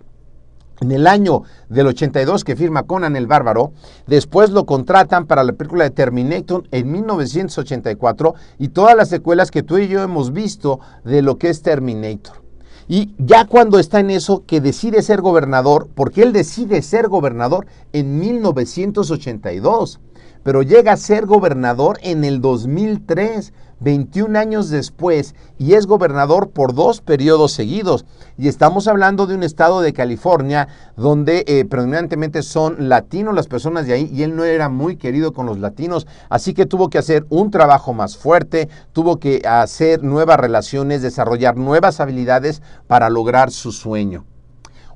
en 0.81 0.91
el 0.91 1.07
año 1.07 1.43
del 1.69 1.87
82 1.87 2.43
que 2.43 2.55
firma 2.55 2.83
Conan 2.83 3.15
el 3.15 3.27
Bárbaro, 3.27 3.71
después 4.07 4.49
lo 4.49 4.65
contratan 4.65 5.25
para 5.25 5.43
la 5.43 5.53
película 5.53 5.83
de 5.83 5.91
Terminator 5.91 6.63
en 6.71 6.91
1984 6.91 8.35
y 8.59 8.69
todas 8.69 8.95
las 8.95 9.09
secuelas 9.09 9.51
que 9.51 9.63
tú 9.63 9.77
y 9.77 9.87
yo 9.87 10.01
hemos 10.03 10.33
visto 10.33 10.79
de 11.03 11.21
lo 11.21 11.37
que 11.37 11.49
es 11.49 11.61
Terminator. 11.61 12.43
Y 12.87 13.15
ya 13.17 13.45
cuando 13.45 13.79
está 13.79 13.99
en 13.99 14.11
eso, 14.11 14.43
que 14.45 14.61
decide 14.61 15.01
ser 15.01 15.21
gobernador, 15.21 15.89
porque 15.95 16.21
él 16.21 16.33
decide 16.33 16.83
ser 16.83 17.07
gobernador 17.07 17.65
en 17.93 18.19
1982, 18.19 19.99
pero 20.45 20.61
llega 20.61 20.91
a 20.91 20.97
ser 20.97 21.25
gobernador 21.25 21.97
en 22.03 22.23
el 22.23 22.39
2003 22.39 23.51
21 23.79 24.37
años 24.37 24.69
después 24.69 25.33
y 25.57 25.73
es 25.73 25.87
gobernador 25.87 26.51
por 26.51 26.75
dos 26.75 27.01
periodos 27.01 27.51
seguidos. 27.51 28.05
Y 28.37 28.47
estamos 28.47 28.87
hablando 28.87 29.25
de 29.25 29.33
un 29.33 29.41
estado 29.41 29.81
de 29.81 29.91
California 29.91 30.67
donde 30.95 31.43
eh, 31.47 31.65
predominantemente 31.65 32.43
son 32.43 32.89
latinos 32.89 33.33
las 33.33 33.47
personas 33.47 33.87
de 33.87 33.93
ahí 33.93 34.11
y 34.13 34.21
él 34.21 34.35
no 34.35 34.43
era 34.43 34.69
muy 34.69 34.97
querido 34.97 35.33
con 35.33 35.47
los 35.47 35.57
latinos. 35.57 36.05
Así 36.29 36.53
que 36.53 36.67
tuvo 36.67 36.91
que 36.91 36.99
hacer 36.99 37.25
un 37.29 37.49
trabajo 37.49 37.93
más 37.93 38.15
fuerte, 38.15 38.69
tuvo 38.93 39.19
que 39.19 39.41
hacer 39.47 40.03
nuevas 40.03 40.39
relaciones, 40.39 41.01
desarrollar 41.01 41.57
nuevas 41.57 41.99
habilidades 41.99 42.61
para 42.85 43.09
lograr 43.09 43.49
su 43.49 43.71
sueño. 43.71 44.25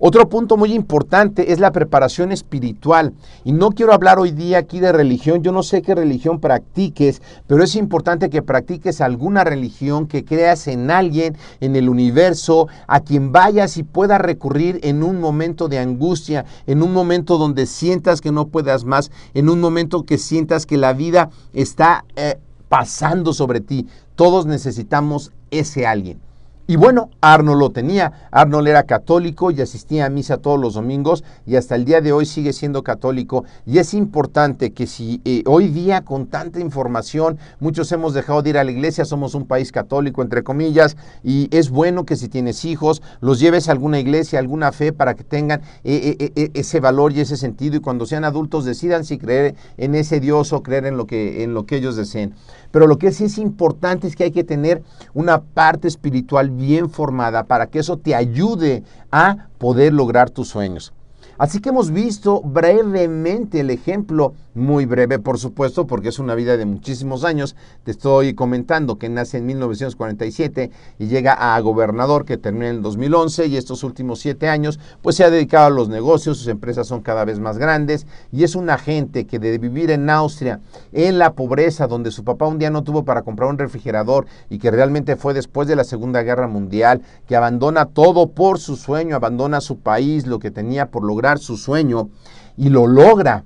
Otro 0.01 0.29
punto 0.29 0.55
muy 0.55 0.73
importante 0.73 1.51
es 1.51 1.59
la 1.59 1.73
preparación 1.73 2.31
espiritual. 2.31 3.11
Y 3.43 3.51
no 3.51 3.71
quiero 3.71 3.91
hablar 3.91 4.17
hoy 4.17 4.31
día 4.31 4.59
aquí 4.59 4.79
de 4.79 4.93
religión. 4.93 5.43
Yo 5.43 5.51
no 5.51 5.61
sé 5.61 5.81
qué 5.81 5.93
religión 5.93 6.39
practiques, 6.39 7.21
pero 7.47 7.65
es 7.65 7.75
importante 7.75 8.29
que 8.29 8.41
practiques 8.41 9.01
alguna 9.01 9.43
religión, 9.43 10.07
que 10.07 10.23
creas 10.23 10.69
en 10.69 10.89
alguien, 10.89 11.35
en 11.59 11.75
el 11.75 11.89
universo, 11.89 12.69
a 12.87 13.01
quien 13.01 13.33
vayas 13.33 13.75
y 13.75 13.83
puedas 13.83 14.21
recurrir 14.21 14.79
en 14.83 15.03
un 15.03 15.19
momento 15.19 15.67
de 15.67 15.79
angustia, 15.79 16.45
en 16.65 16.81
un 16.81 16.93
momento 16.93 17.37
donde 17.37 17.65
sientas 17.65 18.21
que 18.21 18.31
no 18.31 18.47
puedas 18.47 18.85
más, 18.85 19.11
en 19.33 19.49
un 19.49 19.59
momento 19.59 20.05
que 20.05 20.17
sientas 20.17 20.65
que 20.65 20.77
la 20.77 20.93
vida 20.93 21.29
está 21.51 22.05
eh, 22.15 22.37
pasando 22.69 23.33
sobre 23.33 23.59
ti. 23.59 23.85
Todos 24.15 24.45
necesitamos 24.45 25.33
ese 25.51 25.85
alguien. 25.85 26.28
Y 26.69 26.75
bueno, 26.75 27.09
Arnold 27.19 27.59
lo 27.59 27.71
tenía. 27.71 28.29
Arnold 28.29 28.67
era 28.67 28.83
católico 28.83 29.49
y 29.49 29.59
asistía 29.59 30.05
a 30.05 30.09
misa 30.11 30.37
todos 30.37 30.59
los 30.59 30.75
domingos 30.75 31.23
y 31.47 31.55
hasta 31.55 31.73
el 31.73 31.83
día 31.83 31.99
de 31.99 32.11
hoy 32.11 32.27
sigue 32.27 32.53
siendo 32.53 32.83
católico. 32.83 33.43
Y 33.65 33.79
es 33.79 33.95
importante 33.95 34.69
que 34.71 34.85
si 34.85 35.19
eh, 35.25 35.41
hoy 35.47 35.69
día 35.69 36.01
con 36.01 36.27
tanta 36.27 36.59
información 36.59 37.39
muchos 37.59 37.91
hemos 37.91 38.13
dejado 38.13 38.43
de 38.43 38.51
ir 38.51 38.59
a 38.59 38.63
la 38.63 38.69
iglesia, 38.69 39.03
somos 39.03 39.33
un 39.33 39.47
país 39.47 39.71
católico 39.71 40.21
entre 40.21 40.43
comillas, 40.43 40.95
y 41.23 41.47
es 41.49 41.71
bueno 41.71 42.05
que 42.05 42.15
si 42.15 42.29
tienes 42.29 42.63
hijos 42.65 43.01
los 43.19 43.39
lleves 43.39 43.67
a 43.67 43.71
alguna 43.71 43.99
iglesia, 43.99 44.37
alguna 44.37 44.71
fe 44.71 44.93
para 44.93 45.15
que 45.15 45.23
tengan 45.23 45.61
eh, 45.83 46.31
eh, 46.35 46.51
ese 46.53 46.79
valor 46.79 47.13
y 47.13 47.21
ese 47.21 47.35
sentido 47.35 47.77
y 47.77 47.79
cuando 47.79 48.05
sean 48.05 48.25
adultos 48.25 48.63
decidan 48.63 49.05
si 49.05 49.17
creer 49.17 49.55
en 49.77 49.95
ese 49.95 50.19
Dios 50.19 50.53
o 50.53 50.61
creer 50.61 50.85
en 50.85 50.97
lo 50.97 51.07
que, 51.07 51.41
en 51.43 51.55
lo 51.55 51.65
que 51.65 51.77
ellos 51.77 51.95
deseen. 51.95 52.35
Pero 52.69 52.85
lo 52.85 52.99
que 52.99 53.11
sí 53.11 53.23
es 53.23 53.39
importante 53.39 54.07
es 54.07 54.15
que 54.15 54.25
hay 54.25 54.31
que 54.31 54.43
tener 54.43 54.83
una 55.15 55.41
parte 55.41 55.87
espiritual 55.87 56.58
bien 56.59 56.89
formada 56.89 57.45
para 57.45 57.67
que 57.67 57.79
eso 57.79 57.97
te 57.97 58.13
ayude 58.13 58.83
a 59.11 59.47
poder 59.57 59.93
lograr 59.93 60.29
tus 60.29 60.49
sueños. 60.49 60.93
Así 61.39 61.61
que 61.61 61.69
hemos 61.69 61.91
visto 61.91 62.41
brevemente 62.41 63.61
el 63.61 63.69
ejemplo, 63.69 64.33
muy 64.55 64.85
breve 64.85 65.19
por 65.19 65.39
supuesto, 65.39 65.87
porque 65.87 66.09
es 66.09 66.19
una 66.19 66.35
vida 66.35 66.57
de 66.57 66.65
muchísimos 66.65 67.23
años. 67.23 67.55
Te 67.85 67.91
estoy 67.91 68.33
comentando 68.33 68.97
que 68.97 69.07
nace 69.07 69.37
en 69.37 69.45
1947 69.45 70.69
y 70.99 71.07
llega 71.07 71.55
a 71.55 71.57
gobernador 71.61 72.25
que 72.25 72.35
termina 72.35 72.67
en 72.67 72.75
el 72.75 72.81
2011 72.81 73.47
y 73.47 73.55
estos 73.55 73.85
últimos 73.85 74.19
siete 74.19 74.49
años 74.49 74.81
pues 75.01 75.15
se 75.15 75.23
ha 75.23 75.29
dedicado 75.29 75.67
a 75.67 75.69
los 75.69 75.87
negocios, 75.87 76.39
sus 76.39 76.47
empresas 76.49 76.87
son 76.87 76.99
cada 76.99 77.23
vez 77.23 77.39
más 77.39 77.57
grandes 77.57 78.05
y 78.33 78.43
es 78.43 78.55
un 78.55 78.69
agente 78.69 79.25
que 79.25 79.39
de 79.39 79.57
vivir 79.59 79.91
en 79.91 80.09
Austria, 80.09 80.59
en 80.91 81.19
la 81.19 81.31
pobreza, 81.35 81.87
donde 81.87 82.11
su 82.11 82.25
papá 82.25 82.47
un 82.47 82.59
día 82.59 82.69
no 82.69 82.83
tuvo 82.83 83.05
para 83.05 83.21
comprar 83.21 83.49
un 83.49 83.57
refrigerador 83.57 84.25
y 84.49 84.59
que 84.59 84.71
realmente 84.71 85.15
fue 85.15 85.33
después 85.33 85.69
de 85.69 85.77
la 85.77 85.85
Segunda 85.85 86.21
Guerra 86.21 86.49
Mundial, 86.49 87.01
que 87.29 87.37
abandona 87.37 87.85
todo 87.85 88.27
por 88.27 88.59
su 88.59 88.75
sueño, 88.75 89.15
abandona 89.15 89.61
su 89.61 89.79
país, 89.79 90.27
lo 90.27 90.39
que 90.39 90.51
tenía 90.51 90.87
por 90.87 91.05
lograr 91.05 91.28
su 91.37 91.57
sueño 91.57 92.09
y 92.57 92.69
lo 92.69 92.87
logra. 92.87 93.43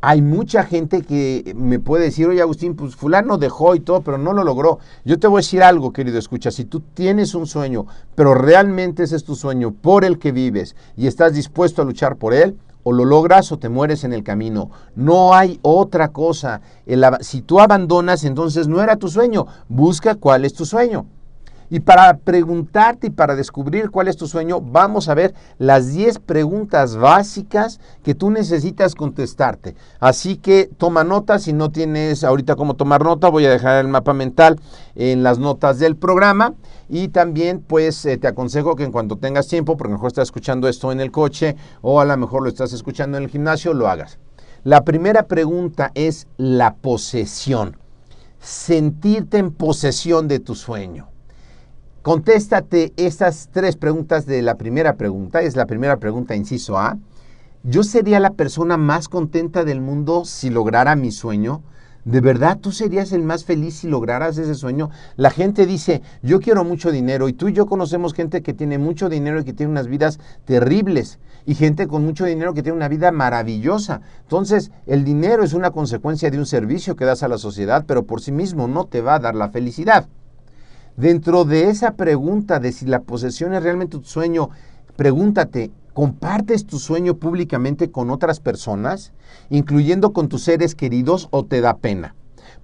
Hay 0.00 0.20
mucha 0.20 0.64
gente 0.64 1.02
que 1.02 1.54
me 1.56 1.78
puede 1.78 2.06
decir, 2.06 2.26
oye 2.26 2.42
Agustín, 2.42 2.74
pues 2.74 2.96
fulano 2.96 3.38
dejó 3.38 3.76
y 3.76 3.80
todo, 3.80 4.00
pero 4.00 4.18
no 4.18 4.32
lo 4.32 4.42
logró. 4.42 4.80
Yo 5.04 5.20
te 5.20 5.28
voy 5.28 5.36
a 5.38 5.42
decir 5.42 5.62
algo, 5.62 5.92
querido 5.92 6.18
escucha, 6.18 6.50
si 6.50 6.64
tú 6.64 6.80
tienes 6.80 7.36
un 7.36 7.46
sueño, 7.46 7.86
pero 8.16 8.34
realmente 8.34 9.04
ese 9.04 9.14
es 9.14 9.22
tu 9.22 9.36
sueño 9.36 9.70
por 9.70 10.04
el 10.04 10.18
que 10.18 10.32
vives 10.32 10.74
y 10.96 11.06
estás 11.06 11.34
dispuesto 11.34 11.82
a 11.82 11.84
luchar 11.84 12.16
por 12.16 12.34
él, 12.34 12.58
o 12.84 12.92
lo 12.92 13.04
logras 13.04 13.52
o 13.52 13.58
te 13.58 13.68
mueres 13.68 14.04
en 14.04 14.12
el 14.12 14.24
camino. 14.24 14.70
No 14.96 15.34
hay 15.34 15.58
otra 15.62 16.08
cosa. 16.08 16.60
si 17.20 17.42
tú 17.42 17.60
abandonas, 17.60 18.24
entonces 18.24 18.68
no 18.68 18.82
era 18.82 18.96
tu 18.96 19.08
sueño. 19.08 19.46
Busca 19.68 20.16
cuál 20.16 20.44
es 20.44 20.52
tu 20.54 20.66
sueño. 20.66 21.06
Y 21.72 21.80
para 21.80 22.18
preguntarte 22.18 23.06
y 23.06 23.10
para 23.10 23.34
descubrir 23.34 23.90
cuál 23.90 24.06
es 24.06 24.18
tu 24.18 24.26
sueño, 24.26 24.60
vamos 24.60 25.08
a 25.08 25.14
ver 25.14 25.32
las 25.56 25.90
10 25.90 26.18
preguntas 26.18 26.98
básicas 26.98 27.80
que 28.02 28.14
tú 28.14 28.30
necesitas 28.30 28.94
contestarte. 28.94 29.74
Así 29.98 30.36
que 30.36 30.68
toma 30.76 31.02
nota, 31.02 31.38
si 31.38 31.54
no 31.54 31.70
tienes 31.70 32.24
ahorita 32.24 32.56
cómo 32.56 32.74
tomar 32.74 33.02
nota, 33.02 33.30
voy 33.30 33.46
a 33.46 33.50
dejar 33.50 33.82
el 33.82 33.88
mapa 33.88 34.12
mental 34.12 34.60
en 34.96 35.22
las 35.22 35.38
notas 35.38 35.78
del 35.78 35.96
programa. 35.96 36.52
Y 36.90 37.08
también 37.08 37.64
pues 37.66 38.04
eh, 38.04 38.18
te 38.18 38.28
aconsejo 38.28 38.76
que 38.76 38.84
en 38.84 38.92
cuanto 38.92 39.16
tengas 39.16 39.48
tiempo, 39.48 39.78
porque 39.78 39.94
mejor 39.94 40.08
estás 40.08 40.28
escuchando 40.28 40.68
esto 40.68 40.92
en 40.92 41.00
el 41.00 41.10
coche 41.10 41.56
o 41.80 42.02
a 42.02 42.04
lo 42.04 42.14
mejor 42.18 42.42
lo 42.42 42.50
estás 42.50 42.74
escuchando 42.74 43.16
en 43.16 43.24
el 43.24 43.30
gimnasio, 43.30 43.72
lo 43.72 43.88
hagas. 43.88 44.18
La 44.62 44.84
primera 44.84 45.22
pregunta 45.22 45.90
es 45.94 46.26
la 46.36 46.74
posesión. 46.74 47.78
Sentirte 48.40 49.38
en 49.38 49.52
posesión 49.52 50.28
de 50.28 50.38
tu 50.38 50.54
sueño. 50.54 51.11
Contéstate 52.02 52.92
estas 52.96 53.48
tres 53.52 53.76
preguntas 53.76 54.26
de 54.26 54.42
la 54.42 54.56
primera 54.56 54.96
pregunta. 54.96 55.40
Es 55.40 55.54
la 55.54 55.66
primera 55.66 55.98
pregunta, 55.98 56.34
inciso 56.34 56.76
A. 56.76 56.98
¿Yo 57.62 57.84
sería 57.84 58.18
la 58.18 58.32
persona 58.32 58.76
más 58.76 59.08
contenta 59.08 59.62
del 59.62 59.80
mundo 59.80 60.24
si 60.24 60.50
lograra 60.50 60.96
mi 60.96 61.12
sueño? 61.12 61.62
¿De 62.04 62.20
verdad 62.20 62.58
tú 62.58 62.72
serías 62.72 63.12
el 63.12 63.22
más 63.22 63.44
feliz 63.44 63.76
si 63.76 63.88
lograras 63.88 64.36
ese 64.36 64.56
sueño? 64.56 64.90
La 65.14 65.30
gente 65.30 65.64
dice, 65.64 66.02
yo 66.24 66.40
quiero 66.40 66.64
mucho 66.64 66.90
dinero 66.90 67.28
y 67.28 67.34
tú 67.34 67.46
y 67.46 67.52
yo 67.52 67.66
conocemos 67.66 68.14
gente 68.14 68.42
que 68.42 68.52
tiene 68.52 68.78
mucho 68.78 69.08
dinero 69.08 69.38
y 69.38 69.44
que 69.44 69.52
tiene 69.52 69.70
unas 69.70 69.86
vidas 69.86 70.18
terribles 70.44 71.20
y 71.46 71.54
gente 71.54 71.86
con 71.86 72.04
mucho 72.04 72.24
dinero 72.24 72.52
que 72.52 72.64
tiene 72.64 72.78
una 72.78 72.88
vida 72.88 73.12
maravillosa. 73.12 74.00
Entonces, 74.22 74.72
el 74.86 75.04
dinero 75.04 75.44
es 75.44 75.52
una 75.52 75.70
consecuencia 75.70 76.32
de 76.32 76.38
un 76.38 76.46
servicio 76.46 76.96
que 76.96 77.04
das 77.04 77.22
a 77.22 77.28
la 77.28 77.38
sociedad, 77.38 77.84
pero 77.86 78.06
por 78.06 78.20
sí 78.20 78.32
mismo 78.32 78.66
no 78.66 78.86
te 78.86 79.02
va 79.02 79.14
a 79.14 79.20
dar 79.20 79.36
la 79.36 79.50
felicidad. 79.50 80.08
Dentro 80.96 81.46
de 81.46 81.70
esa 81.70 81.92
pregunta 81.92 82.58
de 82.60 82.70
si 82.70 82.84
la 82.84 83.00
posesión 83.00 83.54
es 83.54 83.62
realmente 83.62 83.96
tu 83.96 84.04
sueño, 84.04 84.50
pregúntate, 84.94 85.70
¿compartes 85.94 86.66
tu 86.66 86.78
sueño 86.78 87.16
públicamente 87.16 87.90
con 87.90 88.10
otras 88.10 88.40
personas, 88.40 89.12
incluyendo 89.48 90.12
con 90.12 90.28
tus 90.28 90.42
seres 90.42 90.74
queridos, 90.74 91.28
o 91.30 91.46
te 91.46 91.62
da 91.62 91.78
pena? 91.78 92.14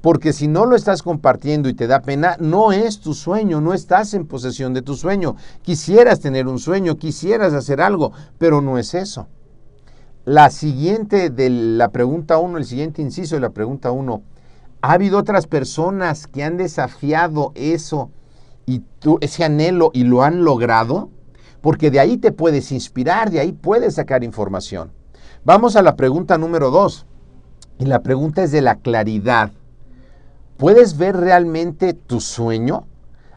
Porque 0.03 0.35
si 0.35 0.47
no 0.47 0.67
lo 0.67 0.77
estás 0.77 1.03
compartiendo 1.03 1.71
y 1.71 1.75
te 1.75 1.87
da 1.87 2.03
pena, 2.03 2.37
no 2.39 2.73
es 2.73 3.01
tu 3.01 3.15
sueño, 3.15 3.63
no 3.63 3.73
estás 3.73 4.13
en 4.13 4.27
posesión 4.27 4.75
de 4.75 4.83
tu 4.83 4.95
sueño. 4.95 5.37
Quisieras 5.63 6.21
tener 6.21 6.49
un 6.49 6.59
sueño, 6.59 6.99
quisieras 6.99 7.55
hacer 7.55 7.81
algo, 7.81 8.13
pero 8.37 8.61
no 8.61 8.77
es 8.77 8.93
eso. 8.93 9.27
La 10.27 10.51
siguiente 10.51 11.31
de 11.31 11.49
la 11.49 11.89
pregunta 11.89 12.37
1, 12.37 12.59
el 12.59 12.67
siguiente 12.67 13.01
inciso 13.01 13.37
de 13.37 13.41
la 13.41 13.51
pregunta 13.51 13.91
1, 13.91 14.23
¿ha 14.83 14.93
habido 14.93 15.19
otras 15.19 15.47
personas 15.47 16.27
que 16.27 16.45
han 16.45 16.59
desafiado 16.59 17.53
eso 17.55 18.11
y 18.69 18.85
tú 18.99 19.17
ese 19.23 19.45
anhelo 19.45 19.91
y 19.95 20.05
lo 20.05 20.23
han 20.23 20.45
logrado, 20.45 21.09
porque 21.63 21.91
de 21.91 22.01
ahí 22.01 22.19
te 22.19 22.33
puedes 22.33 22.71
inspirar, 22.71 23.31
de 23.31 23.41
ahí 23.41 23.53
puedes 23.53 23.95
sacar 23.95 24.23
información. 24.23 24.93
Vamos 25.43 25.75
a 25.75 25.81
la 25.83 25.97
pregunta 25.97 26.37
número 26.37 26.71
dos. 26.71 27.07
Y 27.79 27.87
la 27.87 28.03
pregunta 28.03 28.43
es 28.43 28.53
de 28.53 28.61
la 28.61 28.75
claridad. 28.75 29.53
¿Puedes 30.59 30.99
ver 30.99 31.17
realmente 31.17 31.95
tu 31.95 32.21
sueño? 32.21 32.87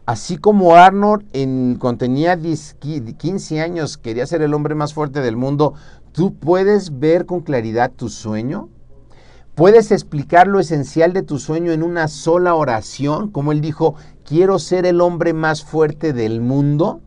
Así 0.04 0.36
como 0.36 0.74
Arnold 0.74 1.24
en, 1.32 1.76
cuando 1.80 2.00
tenía 2.00 2.38
15 2.38 3.60
años 3.62 3.96
quería 3.96 4.26
ser 4.26 4.42
el 4.42 4.52
hombre 4.52 4.74
más 4.74 4.92
fuerte 4.92 5.20
del 5.20 5.38
mundo, 5.38 5.72
¿tú 6.12 6.34
puedes 6.34 6.98
ver 6.98 7.24
con 7.24 7.40
claridad 7.40 7.90
tu 7.90 8.10
sueño? 8.10 8.68
¿Puedes 9.54 9.92
explicar 9.92 10.46
lo 10.46 10.60
esencial 10.60 11.12
de 11.12 11.22
tu 11.22 11.38
sueño 11.38 11.72
en 11.72 11.82
una 11.82 12.08
sola 12.08 12.54
oración? 12.54 13.30
Como 13.30 13.52
él 13.52 13.60
dijo, 13.60 13.96
quiero 14.24 14.58
ser 14.58 14.86
el 14.86 15.00
hombre 15.00 15.32
más 15.32 15.64
fuerte 15.64 16.12
del 16.12 16.40
mundo. 16.40 17.00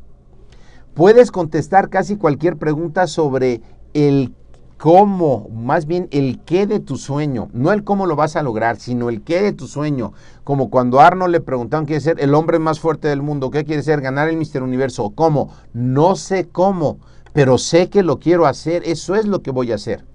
Puedes 0.93 1.32
contestar 1.32 1.89
casi 1.89 2.15
cualquier 2.15 2.58
pregunta 2.58 3.08
sobre 3.08 3.62
el 3.93 4.34
cómo, 4.78 5.49
más 5.54 5.86
bien 5.86 6.08
el 6.12 6.39
qué 6.45 6.67
de 6.67 6.80
tu 6.80 6.97
sueño, 6.97 7.49
no 7.54 7.71
el 7.71 7.84
cómo 7.84 8.06
lo 8.06 8.15
vas 8.15 8.36
a 8.36 8.43
lograr, 8.43 8.78
sino 8.78 9.10
el 9.10 9.21
qué 9.21 9.41
de 9.41 9.54
tu 9.54 9.67
sueño. 9.67 10.13
Como 10.43 10.69
cuando 10.69 10.99
a 10.99 11.08
Arnold 11.08 11.32
le 11.32 11.41
preguntaron, 11.41 11.86
¿quiere 11.86 12.01
ser 12.01 12.19
el 12.19 12.34
hombre 12.34 12.60
más 12.60 12.80
fuerte 12.80 13.08
del 13.08 13.21
mundo? 13.21 13.51
¿Qué 13.51 13.65
quiere 13.65 13.84
ser? 13.84 14.01
Ganar 14.01 14.30
el 14.30 14.38
Mister 14.38 14.63
Universo. 14.63 15.12
¿Cómo? 15.15 15.51
No 15.73 16.15
sé 16.15 16.47
cómo, 16.49 16.99
pero 17.34 17.58
sé 17.58 17.89
que 17.89 18.04
lo 18.04 18.19
quiero 18.19 18.45
hacer, 18.45 18.84
eso 18.86 19.15
es 19.15 19.25
lo 19.25 19.41
que 19.41 19.51
voy 19.51 19.71
a 19.71 19.75
hacer. 19.75 20.06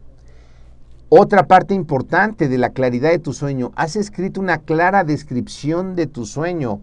Otra 1.08 1.48
parte 1.48 1.74
importante 1.74 2.48
de 2.48 2.56
la 2.56 2.70
claridad 2.70 3.10
de 3.10 3.18
tu 3.18 3.32
sueño, 3.32 3.72
has 3.74 3.96
escrito 3.96 4.40
una 4.40 4.58
clara 4.58 5.02
descripción 5.02 5.96
de 5.96 6.06
tu 6.06 6.24
sueño 6.24 6.80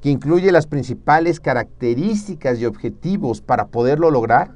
que 0.00 0.10
incluye 0.10 0.52
las 0.52 0.66
principales 0.66 1.40
características 1.40 2.58
y 2.58 2.66
objetivos 2.66 3.40
para 3.40 3.66
poderlo 3.66 4.10
lograr. 4.10 4.52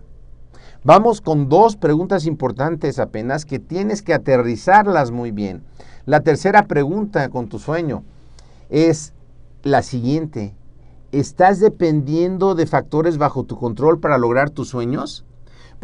Vamos 0.83 1.20
con 1.20 1.48
dos 1.48 1.76
preguntas 1.76 2.26
importantes 2.26 2.98
apenas 2.98 3.44
que 3.44 3.59
tienes 3.59 4.02
que 4.02 4.14
aterrizarlas 4.14 5.11
muy 5.11 5.30
bien. 5.30 5.62
La 6.07 6.20
tercera 6.20 6.64
pregunta 6.64 7.28
con 7.30 7.48
tu 7.48 7.59
sueño 7.59 8.04
es 8.68 9.14
la 9.62 9.83
siguiente. 9.83 10.54
¿Estás 11.12 11.61
dependiendo 11.61 12.54
de 12.54 12.66
factores 12.66 13.18
bajo 13.18 13.44
tu 13.44 13.57
control 13.57 14.00
para 14.00 14.18
lograr 14.18 14.50
tus 14.50 14.68
sueños? 14.68 15.24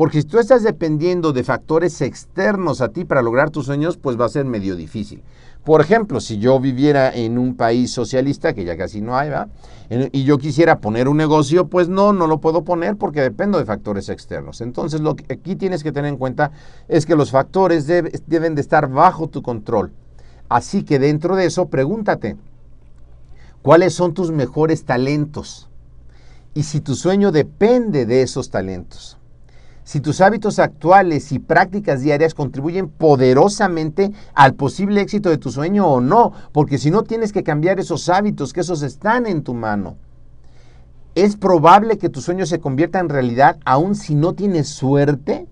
Porque 0.00 0.22
si 0.22 0.26
tú 0.26 0.38
estás 0.38 0.62
dependiendo 0.62 1.34
de 1.34 1.44
factores 1.44 2.00
externos 2.00 2.80
a 2.80 2.88
ti 2.88 3.04
para 3.04 3.20
lograr 3.20 3.50
tus 3.50 3.66
sueños, 3.66 3.98
pues 3.98 4.18
va 4.18 4.24
a 4.24 4.30
ser 4.30 4.46
medio 4.46 4.74
difícil. 4.74 5.22
Por 5.62 5.82
ejemplo, 5.82 6.22
si 6.22 6.38
yo 6.38 6.58
viviera 6.58 7.14
en 7.14 7.36
un 7.36 7.54
país 7.54 7.92
socialista, 7.92 8.54
que 8.54 8.64
ya 8.64 8.78
casi 8.78 9.02
no 9.02 9.18
hay, 9.18 9.28
¿va? 9.28 9.48
y 9.90 10.24
yo 10.24 10.38
quisiera 10.38 10.78
poner 10.78 11.06
un 11.06 11.18
negocio, 11.18 11.66
pues 11.66 11.90
no, 11.90 12.14
no 12.14 12.26
lo 12.26 12.40
puedo 12.40 12.64
poner 12.64 12.96
porque 12.96 13.20
dependo 13.20 13.58
de 13.58 13.66
factores 13.66 14.08
externos. 14.08 14.62
Entonces, 14.62 15.02
lo 15.02 15.16
que 15.16 15.34
aquí 15.34 15.54
tienes 15.54 15.82
que 15.82 15.92
tener 15.92 16.08
en 16.08 16.16
cuenta 16.16 16.50
es 16.88 17.04
que 17.04 17.14
los 17.14 17.30
factores 17.30 17.86
deben 17.86 18.54
de 18.54 18.60
estar 18.62 18.88
bajo 18.88 19.28
tu 19.28 19.42
control. 19.42 19.92
Así 20.48 20.82
que 20.82 20.98
dentro 20.98 21.36
de 21.36 21.44
eso, 21.44 21.66
pregúntate, 21.66 22.38
¿cuáles 23.60 23.92
son 23.92 24.14
tus 24.14 24.30
mejores 24.30 24.86
talentos? 24.86 25.68
Y 26.54 26.62
si 26.62 26.80
tu 26.80 26.94
sueño 26.94 27.32
depende 27.32 28.06
de 28.06 28.22
esos 28.22 28.48
talentos 28.48 29.19
si 29.84 30.00
tus 30.00 30.20
hábitos 30.20 30.58
actuales 30.58 31.32
y 31.32 31.38
prácticas 31.38 32.02
diarias 32.02 32.34
contribuyen 32.34 32.88
poderosamente 32.88 34.12
al 34.34 34.54
posible 34.54 35.00
éxito 35.00 35.30
de 35.30 35.38
tu 35.38 35.50
sueño 35.50 35.86
o 35.86 36.00
no, 36.00 36.32
porque 36.52 36.78
si 36.78 36.90
no 36.90 37.02
tienes 37.02 37.32
que 37.32 37.42
cambiar 37.42 37.80
esos 37.80 38.08
hábitos, 38.08 38.52
que 38.52 38.60
esos 38.60 38.82
están 38.82 39.26
en 39.26 39.42
tu 39.42 39.54
mano. 39.54 39.96
Es 41.14 41.36
probable 41.36 41.98
que 41.98 42.08
tu 42.08 42.20
sueño 42.20 42.46
se 42.46 42.60
convierta 42.60 43.00
en 43.00 43.08
realidad 43.08 43.58
aun 43.64 43.94
si 43.94 44.14
no 44.14 44.34
tienes 44.34 44.68
suerte, 44.68 45.46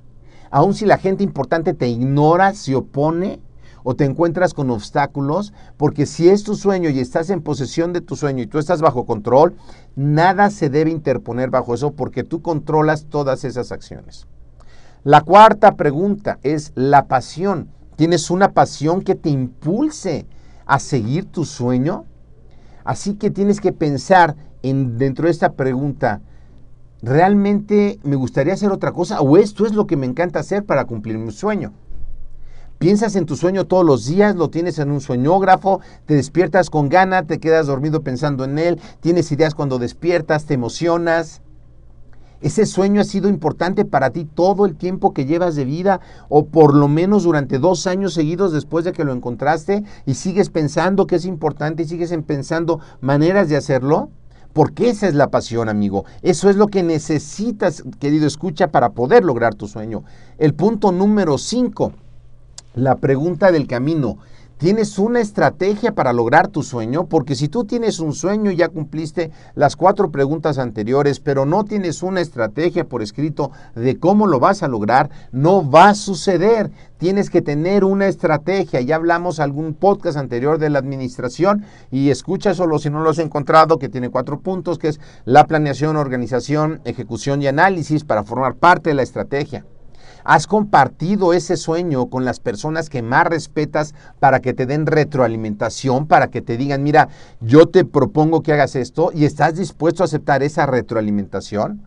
aun 0.50 0.72
si 0.74 0.86
la 0.86 0.98
gente 0.98 1.24
importante 1.24 1.74
te 1.74 1.88
ignora, 1.88 2.54
se 2.54 2.76
opone 2.76 3.40
o 3.90 3.96
te 3.96 4.04
encuentras 4.04 4.52
con 4.52 4.68
obstáculos, 4.68 5.54
porque 5.78 6.04
si 6.04 6.28
es 6.28 6.44
tu 6.44 6.56
sueño 6.56 6.90
y 6.90 7.00
estás 7.00 7.30
en 7.30 7.40
posesión 7.40 7.94
de 7.94 8.02
tu 8.02 8.16
sueño 8.16 8.42
y 8.42 8.46
tú 8.46 8.58
estás 8.58 8.82
bajo 8.82 9.06
control, 9.06 9.54
nada 9.96 10.50
se 10.50 10.68
debe 10.68 10.90
interponer 10.90 11.48
bajo 11.48 11.72
eso 11.72 11.92
porque 11.92 12.22
tú 12.22 12.42
controlas 12.42 13.06
todas 13.06 13.44
esas 13.44 13.72
acciones. 13.72 14.26
La 15.04 15.22
cuarta 15.22 15.76
pregunta 15.76 16.38
es 16.42 16.72
la 16.74 17.06
pasión. 17.06 17.70
¿Tienes 17.96 18.30
una 18.30 18.52
pasión 18.52 19.00
que 19.00 19.14
te 19.14 19.30
impulse 19.30 20.26
a 20.66 20.80
seguir 20.80 21.24
tu 21.24 21.46
sueño? 21.46 22.04
Así 22.84 23.14
que 23.14 23.30
tienes 23.30 23.58
que 23.58 23.72
pensar 23.72 24.36
en, 24.62 24.98
dentro 24.98 25.24
de 25.24 25.30
esta 25.30 25.54
pregunta, 25.54 26.20
¿realmente 27.00 27.98
me 28.02 28.16
gustaría 28.16 28.52
hacer 28.52 28.70
otra 28.70 28.92
cosa 28.92 29.22
o 29.22 29.38
esto 29.38 29.64
es 29.64 29.72
lo 29.72 29.86
que 29.86 29.96
me 29.96 30.04
encanta 30.04 30.40
hacer 30.40 30.66
para 30.66 30.84
cumplir 30.84 31.16
mi 31.16 31.32
sueño? 31.32 31.72
Piensas 32.78 33.16
en 33.16 33.26
tu 33.26 33.34
sueño 33.34 33.66
todos 33.66 33.84
los 33.84 34.06
días, 34.06 34.36
lo 34.36 34.50
tienes 34.50 34.78
en 34.78 34.92
un 34.92 35.00
sueñógrafo, 35.00 35.80
te 36.06 36.14
despiertas 36.14 36.70
con 36.70 36.88
gana, 36.88 37.24
te 37.24 37.40
quedas 37.40 37.66
dormido 37.66 38.02
pensando 38.02 38.44
en 38.44 38.56
él, 38.56 38.80
tienes 39.00 39.32
ideas 39.32 39.56
cuando 39.56 39.80
despiertas, 39.80 40.44
te 40.44 40.54
emocionas. 40.54 41.42
Ese 42.40 42.66
sueño 42.66 43.00
ha 43.00 43.04
sido 43.04 43.28
importante 43.28 43.84
para 43.84 44.10
ti 44.10 44.24
todo 44.24 44.64
el 44.64 44.76
tiempo 44.76 45.12
que 45.12 45.26
llevas 45.26 45.56
de 45.56 45.64
vida 45.64 45.98
o 46.28 46.46
por 46.46 46.72
lo 46.72 46.86
menos 46.86 47.24
durante 47.24 47.58
dos 47.58 47.88
años 47.88 48.14
seguidos 48.14 48.52
después 48.52 48.84
de 48.84 48.92
que 48.92 49.02
lo 49.02 49.12
encontraste 49.12 49.82
y 50.06 50.14
sigues 50.14 50.48
pensando 50.48 51.08
que 51.08 51.16
es 51.16 51.24
importante 51.24 51.82
y 51.82 51.86
sigues 51.86 52.14
pensando 52.24 52.78
maneras 53.00 53.48
de 53.48 53.56
hacerlo. 53.56 54.10
Porque 54.52 54.88
esa 54.88 55.08
es 55.08 55.14
la 55.14 55.30
pasión, 55.30 55.68
amigo. 55.68 56.04
Eso 56.22 56.48
es 56.48 56.54
lo 56.54 56.68
que 56.68 56.84
necesitas, 56.84 57.82
querido 57.98 58.26
escucha, 58.28 58.68
para 58.68 58.90
poder 58.90 59.24
lograr 59.24 59.56
tu 59.56 59.66
sueño. 59.66 60.04
El 60.38 60.54
punto 60.54 60.92
número 60.92 61.38
cinco 61.38 61.92
la 62.78 62.96
pregunta 62.96 63.50
del 63.50 63.66
camino. 63.66 64.18
¿Tienes 64.56 64.98
una 64.98 65.20
estrategia 65.20 65.94
para 65.94 66.12
lograr 66.12 66.48
tu 66.48 66.64
sueño? 66.64 67.06
Porque 67.06 67.36
si 67.36 67.48
tú 67.48 67.64
tienes 67.64 68.00
un 68.00 68.12
sueño 68.12 68.50
ya 68.50 68.68
cumpliste 68.68 69.30
las 69.54 69.76
cuatro 69.76 70.10
preguntas 70.10 70.58
anteriores, 70.58 71.20
pero 71.20 71.46
no 71.46 71.64
tienes 71.64 72.02
una 72.02 72.20
estrategia 72.20 72.84
por 72.84 73.00
escrito 73.00 73.52
de 73.76 74.00
cómo 74.00 74.26
lo 74.26 74.40
vas 74.40 74.64
a 74.64 74.68
lograr, 74.68 75.10
no 75.30 75.70
va 75.70 75.90
a 75.90 75.94
suceder. 75.94 76.72
Tienes 76.98 77.30
que 77.30 77.40
tener 77.40 77.84
una 77.84 78.08
estrategia. 78.08 78.80
Ya 78.80 78.96
hablamos 78.96 79.38
algún 79.38 79.74
podcast 79.74 80.18
anterior 80.18 80.58
de 80.58 80.70
la 80.70 80.80
administración 80.80 81.64
y 81.92 82.10
escucha 82.10 82.52
solo 82.52 82.80
si 82.80 82.90
no 82.90 83.00
lo 83.00 83.10
has 83.10 83.20
encontrado, 83.20 83.78
que 83.78 83.88
tiene 83.88 84.10
cuatro 84.10 84.40
puntos, 84.40 84.78
que 84.78 84.88
es 84.88 85.00
la 85.24 85.46
planeación, 85.46 85.96
organización, 85.96 86.80
ejecución 86.84 87.42
y 87.42 87.46
análisis 87.46 88.02
para 88.02 88.24
formar 88.24 88.56
parte 88.56 88.90
de 88.90 88.94
la 88.94 89.02
estrategia. 89.04 89.64
¿Has 90.30 90.46
compartido 90.46 91.32
ese 91.32 91.56
sueño 91.56 92.10
con 92.10 92.26
las 92.26 92.38
personas 92.38 92.90
que 92.90 93.00
más 93.00 93.26
respetas 93.26 93.94
para 94.20 94.40
que 94.40 94.52
te 94.52 94.66
den 94.66 94.84
retroalimentación, 94.84 96.06
para 96.06 96.28
que 96.28 96.42
te 96.42 96.58
digan, 96.58 96.82
mira, 96.82 97.08
yo 97.40 97.64
te 97.64 97.86
propongo 97.86 98.42
que 98.42 98.52
hagas 98.52 98.76
esto 98.76 99.10
y 99.14 99.24
estás 99.24 99.56
dispuesto 99.56 100.02
a 100.02 100.04
aceptar 100.04 100.42
esa 100.42 100.66
retroalimentación? 100.66 101.80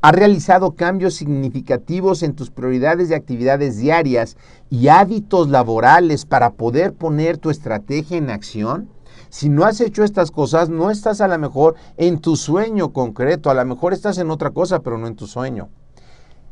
¿Has 0.00 0.14
realizado 0.14 0.76
cambios 0.76 1.12
significativos 1.16 2.22
en 2.22 2.32
tus 2.32 2.48
prioridades 2.48 3.10
de 3.10 3.16
actividades 3.16 3.76
diarias 3.76 4.38
y 4.70 4.88
hábitos 4.88 5.50
laborales 5.50 6.24
para 6.24 6.54
poder 6.54 6.94
poner 6.94 7.36
tu 7.36 7.50
estrategia 7.50 8.16
en 8.16 8.30
acción? 8.30 8.88
Si 9.28 9.50
no 9.50 9.66
has 9.66 9.82
hecho 9.82 10.04
estas 10.04 10.30
cosas, 10.30 10.70
no 10.70 10.90
estás 10.90 11.20
a 11.20 11.28
lo 11.28 11.36
mejor 11.36 11.74
en 11.98 12.18
tu 12.18 12.36
sueño 12.36 12.94
concreto, 12.94 13.50
a 13.50 13.54
lo 13.54 13.66
mejor 13.66 13.92
estás 13.92 14.16
en 14.16 14.30
otra 14.30 14.52
cosa, 14.52 14.80
pero 14.80 14.96
no 14.96 15.06
en 15.06 15.16
tu 15.16 15.26
sueño. 15.26 15.68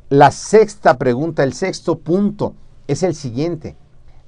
La 0.08 0.30
sexta 0.30 0.98
pregunta, 0.98 1.42
el 1.42 1.52
sexto 1.52 1.98
punto 1.98 2.54
es 2.86 3.02
el 3.02 3.16
siguiente. 3.16 3.76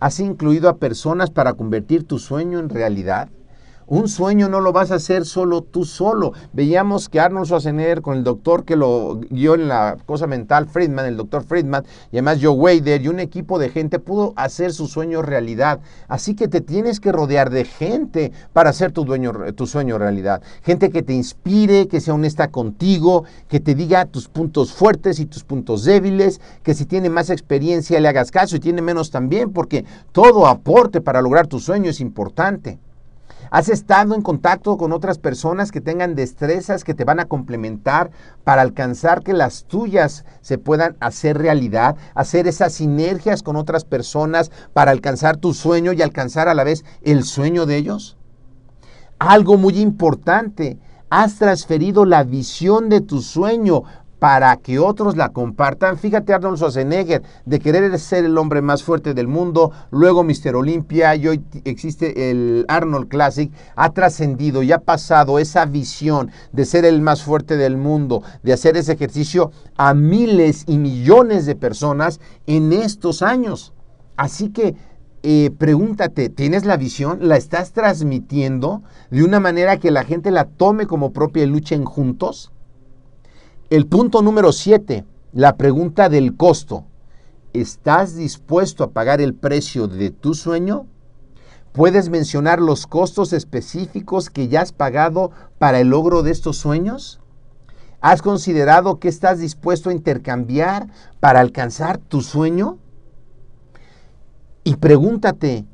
¿Has 0.01 0.19
incluido 0.19 0.69
a 0.69 0.79
personas 0.79 1.31
para 1.31 1.55
convertir 1.55 2.05
tu 2.05 2.19
sueño 2.19 2.59
en 2.59 2.69
realidad? 2.69 3.29
Un 3.91 4.07
sueño 4.07 4.51
no 4.51 4.61
lo 4.61 4.75
vas 4.75 4.91
a 4.91 4.97
hacer 4.97 5.25
solo 5.25 5.63
tú 5.63 5.87
solo. 5.87 6.35
Veíamos 6.53 7.09
que 7.09 7.21
Arnold 7.21 7.47
Schwarzenegger 7.47 8.03
con 8.03 8.19
el 8.19 8.23
doctor 8.23 8.67
que 8.67 8.77
lo 8.77 9.19
guió 9.31 9.55
en 9.55 9.67
la 9.67 9.97
cosa 10.05 10.27
mental, 10.27 10.67
Friedman, 10.69 11.07
el 11.07 11.17
doctor 11.17 11.43
Friedman, 11.43 11.85
y 12.13 12.17
además 12.17 12.37
Joe 12.43 12.51
Wader 12.51 13.01
y 13.01 13.09
un 13.09 13.19
equipo 13.19 13.59
de 13.59 13.71
gente 13.71 13.99
pudo 13.99 14.35
hacer 14.37 14.75
su 14.75 14.89
sueño 14.89 15.23
realidad. 15.23 15.81
Así 16.07 16.35
que 16.35 16.49
te 16.49 16.61
tienes 16.61 17.01
que 17.01 17.13
rodear 17.13 17.49
de 17.49 17.65
gente 17.65 18.31
para 18.53 18.69
hacer 18.69 18.93
tu, 18.93 19.07
dueño, 19.07 19.33
tu 19.55 19.67
sueño 19.67 19.97
realidad. 19.97 20.43
Gente 20.63 20.91
que 20.91 21.03
te 21.03 21.15
inspire, 21.15 21.89
que 21.89 22.03
sea 22.03 22.13
honesta 22.13 22.49
contigo, 22.49 23.25
que 23.49 23.59
te 23.59 23.75
diga 23.75 24.05
tus 24.05 24.29
puntos 24.29 24.71
fuertes 24.71 25.19
y 25.19 25.25
tus 25.25 25.45
puntos 25.45 25.85
débiles, 25.85 26.43
que 26.63 26.75
si 26.75 26.85
tiene 26.85 27.09
más 27.09 27.31
experiencia 27.31 27.99
le 28.01 28.09
hagas 28.09 28.33
caso 28.33 28.55
y 28.57 28.61
tiene 28.61 28.83
menos 28.83 29.11
también, 29.11 29.51
porque 29.51 29.87
todo 30.13 30.47
aporte 30.47 31.01
para 31.01 31.23
lograr 31.23 31.47
tu 31.47 31.59
sueño 31.59 31.89
es 31.89 32.03
importante. 32.03 32.79
¿Has 33.51 33.69
estado 33.71 34.15
en 34.15 34.23
contacto 34.23 34.77
con 34.77 34.93
otras 34.93 35.19
personas 35.19 35.73
que 35.73 35.81
tengan 35.81 36.15
destrezas 36.15 36.85
que 36.85 36.93
te 36.95 37.05
van 37.05 37.19
a 37.19 37.27
complementar 37.27 38.11
para 38.45 38.63
alcanzar 38.63 39.23
que 39.23 39.33
las 39.33 39.65
tuyas 39.65 40.27
se 40.43 40.59
puedan 40.59 40.97
hacer 41.01 41.39
realidad? 41.39 41.97
Hacer 42.15 42.47
esas 42.47 42.75
sinergias 42.75 43.43
con 43.43 43.57
otras 43.57 43.85
personas 43.85 44.51
para 44.75 44.91
alcanzar 44.91 45.39
tu 45.39 45.55
sueño 45.55 45.93
y 45.93 46.03
alcanzar 46.03 46.49
a 46.49 46.55
la 46.55 46.65
vez 46.65 46.85
el 47.03 47.25
sueño 47.25 47.65
de 47.65 47.77
ellos? 47.77 48.19
Algo 49.19 49.57
muy 49.57 49.79
importante, 49.79 50.79
has 51.09 51.37
transferido 51.37 52.05
la 52.05 52.25
visión 52.25 52.91
de 52.91 53.01
tu 53.01 53.23
sueño 53.23 53.85
para 54.19 54.57
que 54.57 54.79
otros 54.79 55.17
la 55.17 55.31
compartan. 55.31 55.99
Fíjate 55.99 56.33
Arnold 56.33 56.57
Schwarzenegger, 56.57 57.23
de 57.45 57.59
querer 57.61 57.99
ser 57.99 58.25
el 58.25 58.37
hombre 58.39 58.63
más 58.63 58.83
fuerte 58.83 59.15
del 59.15 59.29
mundo, 59.29 59.73
luego 59.91 60.25
Mr. 60.25 60.57
Olympia 60.57 61.15
y 61.17 61.29
hoy 61.29 61.45
existe 61.65 62.31
el 62.31 62.65
Arnold 62.69 63.09
Classic, 63.09 63.51
ha 63.77 63.93
trascendido 63.93 64.63
y 64.63 64.73
ha 64.73 64.81
pasado 64.81 65.39
esa 65.39 65.65
visión 65.65 66.31
de 66.53 66.65
ser 66.65 66.85
el 66.85 67.01
más 67.01 67.23
fuerte 67.23 67.57
del 67.57 67.77
mundo, 67.77 68.23
de 68.43 68.53
hacer 68.53 68.77
ese 68.77 68.93
ejercicio 68.93 69.53
a 69.77 69.95
miles 69.95 70.65
y 70.67 70.79
millones 70.79 71.47
de 71.47 71.55
personas 71.55 72.21
en 72.47 72.73
estos 72.73 73.23
años. 73.23 73.73
Así 74.17 74.51
que 74.51 74.75
eh, 75.23 75.51
pregúntate, 75.59 76.29
¿tienes 76.29 76.65
la 76.65 76.77
visión? 76.77 77.19
¿La 77.23 77.37
estás 77.37 77.73
transmitiendo 77.73 78.83
de 79.11 79.25
una 79.25 79.41
manera 79.41 79.79
que 79.79 79.91
la 79.91 80.05
gente 80.05 80.31
la 80.31 80.45
tome 80.45 80.87
como 80.87 81.13
propia 81.13 81.43
y 81.43 81.47
luchen 81.47 81.85
juntos? 81.85 82.53
El 83.71 83.87
punto 83.87 84.23
número 84.23 84.53
7, 84.53 85.05
la 85.35 85.59
pregunta 85.59 86.09
del 86.09 86.39
costo. 86.39 86.85
¿Estás 87.53 88.17
dispuesto 88.17 88.83
a 88.83 88.93
pagar 88.93 89.21
el 89.21 89.35
precio 89.35 89.89
de 89.89 90.09
tu 90.09 90.33
sueño? 90.33 90.87
¿Puedes 91.73 92.09
mencionar 92.09 92.63
los 92.63 92.87
costos 92.87 93.35
específicos 93.35 94.31
que 94.31 94.49
ya 94.49 94.63
has 94.63 94.73
pagado 94.73 95.33
para 95.59 95.81
el 95.81 95.89
logro 95.89 96.23
de 96.23 96.31
estos 96.31 96.57
sueños? 96.57 97.21
¿Has 98.01 98.23
considerado 98.23 98.99
que 98.99 99.09
estás 99.09 99.39
dispuesto 99.39 99.91
a 99.91 99.93
intercambiar 99.93 100.89
para 101.21 101.41
alcanzar 101.41 101.99
tu 101.99 102.23
sueño? 102.23 102.79
Y 104.65 104.77
pregúntate, 104.77 105.67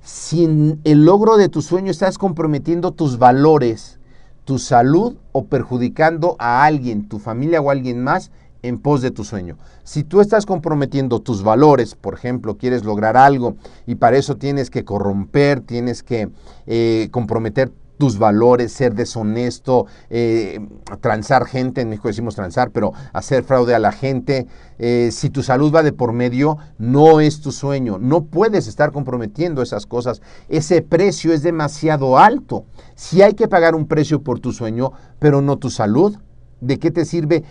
si 0.00 0.44
en 0.44 0.80
el 0.84 1.04
logro 1.04 1.36
de 1.36 1.50
tu 1.50 1.60
sueño 1.60 1.90
estás 1.90 2.16
comprometiendo 2.16 2.92
tus 2.92 3.18
valores, 3.18 3.98
tu 4.44 4.58
salud 4.58 5.16
o 5.32 5.46
perjudicando 5.46 6.36
a 6.38 6.64
alguien, 6.64 7.08
tu 7.08 7.18
familia 7.18 7.60
o 7.60 7.70
alguien 7.70 8.02
más 8.02 8.30
en 8.62 8.78
pos 8.78 9.02
de 9.02 9.10
tu 9.10 9.24
sueño. 9.24 9.58
Si 9.82 10.04
tú 10.04 10.20
estás 10.20 10.46
comprometiendo 10.46 11.20
tus 11.20 11.42
valores, 11.42 11.94
por 11.94 12.14
ejemplo, 12.14 12.56
quieres 12.56 12.84
lograr 12.84 13.16
algo 13.16 13.56
y 13.86 13.96
para 13.96 14.16
eso 14.16 14.36
tienes 14.36 14.70
que 14.70 14.84
corromper, 14.84 15.60
tienes 15.60 16.02
que 16.02 16.30
eh, 16.66 17.08
comprometer 17.10 17.72
tus 17.98 18.18
valores, 18.18 18.72
ser 18.72 18.94
deshonesto, 18.94 19.86
eh, 20.10 20.60
transar 21.00 21.46
gente, 21.46 21.80
en 21.80 21.90
México 21.90 22.08
decimos 22.08 22.34
transar, 22.34 22.70
pero 22.70 22.92
hacer 23.12 23.44
fraude 23.44 23.74
a 23.74 23.78
la 23.78 23.92
gente. 23.92 24.46
Eh, 24.78 25.10
si 25.12 25.30
tu 25.30 25.42
salud 25.42 25.72
va 25.72 25.82
de 25.82 25.92
por 25.92 26.12
medio, 26.12 26.58
no 26.78 27.20
es 27.20 27.40
tu 27.40 27.52
sueño. 27.52 27.98
No 27.98 28.24
puedes 28.24 28.66
estar 28.66 28.92
comprometiendo 28.92 29.62
esas 29.62 29.86
cosas. 29.86 30.22
Ese 30.48 30.82
precio 30.82 31.32
es 31.32 31.42
demasiado 31.42 32.18
alto. 32.18 32.64
Si 32.94 33.22
hay 33.22 33.34
que 33.34 33.48
pagar 33.48 33.74
un 33.74 33.86
precio 33.86 34.22
por 34.22 34.40
tu 34.40 34.52
sueño, 34.52 34.92
pero 35.18 35.40
no 35.40 35.58
tu 35.58 35.70
salud, 35.70 36.16
¿de 36.60 36.78
qué 36.78 36.90
te 36.90 37.04
sirve 37.04 37.44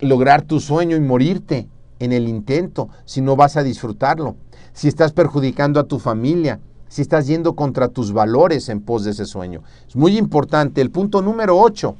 lograr 0.00 0.42
tu 0.42 0.60
sueño 0.60 0.96
y 0.96 1.00
morirte 1.00 1.68
en 1.98 2.12
el 2.12 2.28
intento 2.28 2.88
si 3.04 3.20
no 3.20 3.34
vas 3.34 3.56
a 3.56 3.62
disfrutarlo? 3.62 4.36
Si 4.72 4.86
estás 4.86 5.12
perjudicando 5.12 5.80
a 5.80 5.88
tu 5.88 5.98
familia, 5.98 6.60
si 6.88 7.02
estás 7.02 7.26
yendo 7.26 7.54
contra 7.54 7.88
tus 7.88 8.12
valores 8.12 8.68
en 8.68 8.80
pos 8.80 9.04
de 9.04 9.12
ese 9.12 9.26
sueño. 9.26 9.62
Es 9.86 9.96
muy 9.96 10.16
importante. 10.18 10.80
El 10.80 10.90
punto 10.90 11.22
número 11.22 11.58
8, 11.58 11.94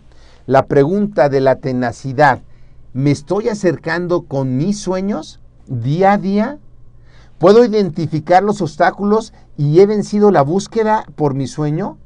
la 0.46 0.66
pregunta 0.66 1.28
de 1.28 1.40
la 1.40 1.56
tenacidad. 1.56 2.40
¿Me 2.92 3.10
estoy 3.10 3.48
acercando 3.48 4.22
con 4.22 4.56
mis 4.56 4.80
sueños 4.80 5.40
día 5.66 6.12
a 6.12 6.18
día? 6.18 6.58
¿Puedo 7.38 7.64
identificar 7.64 8.42
los 8.42 8.60
obstáculos 8.60 9.32
y 9.56 9.78
he 9.80 9.86
vencido 9.86 10.30
la 10.30 10.42
búsqueda 10.42 11.04
por 11.14 11.34
mi 11.34 11.46
sueño? 11.46 11.98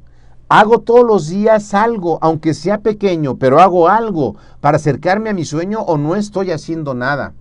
Hago 0.49 0.79
todos 0.79 1.03
los 1.03 1.29
días 1.29 1.73
algo, 1.73 2.19
aunque 2.21 2.53
sea 2.53 2.79
pequeño, 2.79 3.37
pero 3.37 3.59
hago 3.59 3.87
algo 3.87 4.35
para 4.59 4.77
acercarme 4.77 5.31
a 5.31 5.33
mi 5.33 5.45
sueño 5.45 5.81
o 5.81 5.97
no 5.97 6.15
estoy 6.15 6.51
haciendo 6.51 6.93
nada. 6.93 7.33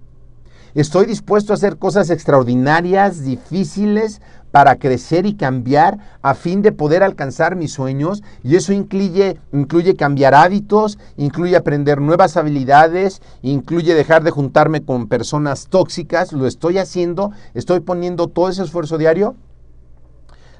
Estoy 0.74 1.06
dispuesto 1.06 1.52
a 1.52 1.56
hacer 1.56 1.76
cosas 1.76 2.08
extraordinarias, 2.08 3.24
difíciles, 3.24 4.22
para 4.52 4.76
crecer 4.76 5.26
y 5.26 5.35
cambiar 5.35 5.98
a 6.20 6.35
fin 6.35 6.62
de 6.62 6.72
poder 6.72 7.02
alcanzar 7.02 7.56
mis 7.56 7.72
sueños. 7.72 8.22
Y 8.42 8.56
eso 8.56 8.72
incluye, 8.72 9.38
incluye 9.52 9.96
cambiar 9.96 10.35
hábitos, 10.35 10.98
incluye 11.16 11.56
aprender 11.56 12.00
nuevas 12.00 12.37
habilidades, 12.37 13.20
incluye 13.42 13.94
dejar 13.94 14.22
de 14.22 14.30
juntarme 14.30 14.82
con 14.82 15.08
personas 15.08 15.68
tóxicas. 15.68 16.32
Lo 16.32 16.46
estoy 16.46 16.78
haciendo, 16.78 17.32
estoy 17.54 17.80
poniendo 17.80 18.28
todo 18.28 18.48
ese 18.48 18.62
esfuerzo 18.62 18.98
diario. 18.98 19.37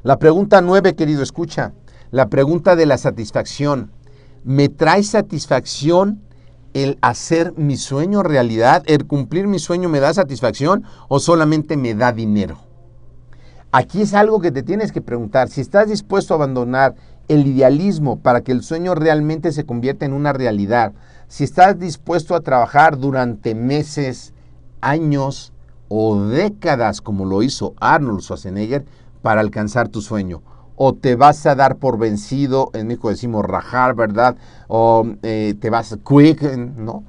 La 0.03 0.19
pregunta 0.19 0.61
nueve, 0.63 0.95
querido, 0.95 1.23
escucha. 1.23 1.73
La 2.11 2.29
pregunta 2.29 2.77
de 2.77 2.87
la 2.87 2.99
satisfacción. 2.99 3.93
¿Me 4.45 4.69
trae 4.69 5.03
satisfacción 5.05 6.21
el 6.75 6.99
hacer 7.01 7.55
mi 7.57 7.77
sueño 7.77 8.23
realidad? 8.23 8.83
¿El 8.87 9.07
cumplir 9.07 9.47
mi 9.47 9.59
sueño 9.59 9.89
me 9.89 10.01
da 10.01 10.15
satisfacción 10.15 10.85
o 11.09 11.21
solamente 11.21 11.77
me 11.77 11.95
da 11.95 12.13
dinero? 12.13 12.59
Aquí 13.71 14.03
es 14.03 14.15
algo 14.15 14.41
que 14.41 14.53
te 14.53 14.63
tienes 14.63 14.93
que 14.93 15.01
preguntar. 15.01 15.49
Si 15.49 15.61
estás 15.61 15.89
dispuesto 15.89 16.35
a 16.35 16.37
abandonar 16.37 16.95
el 17.29 17.47
idealismo 17.47 18.19
para 18.19 18.43
que 18.43 18.53
el 18.53 18.63
sueño 18.63 18.95
realmente 18.95 19.53
se 19.53 19.65
convierta 19.65 20.05
en 20.05 20.13
una 20.13 20.33
realidad, 20.33 20.93
si 21.29 21.45
estás 21.45 21.79
dispuesto 21.79 22.35
a 22.35 22.41
trabajar 22.41 22.99
durante 22.99 23.55
meses, 23.55 24.35
años 24.83 25.53
o 25.89 26.21
décadas 26.21 27.01
como 27.01 27.25
lo 27.25 27.43
hizo 27.43 27.75
Arnold 27.81 28.21
Schwarzenegger 28.21 28.85
para 29.23 29.41
alcanzar 29.41 29.89
tu 29.89 30.03
sueño, 30.03 30.43
o 30.85 30.95
te 30.95 31.15
vas 31.15 31.47
a 31.47 31.55
dar 31.55 31.77
por 31.77 31.97
vencido, 31.97 32.71
en 32.75 32.89
México 32.89 33.09
decimos 33.09 33.45
rajar, 33.45 33.95
¿verdad? 33.95 34.35
O 34.67 35.07
eh, 35.23 35.55
te 35.61 35.71
vas 35.71 35.97
quick, 36.05 36.43
¿no? 36.57 37.05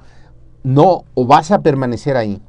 No, 0.62 1.02
o 1.14 1.26
vas 1.26 1.50
a 1.50 1.60
permanecer 1.60 2.16
ahí. 2.16 2.40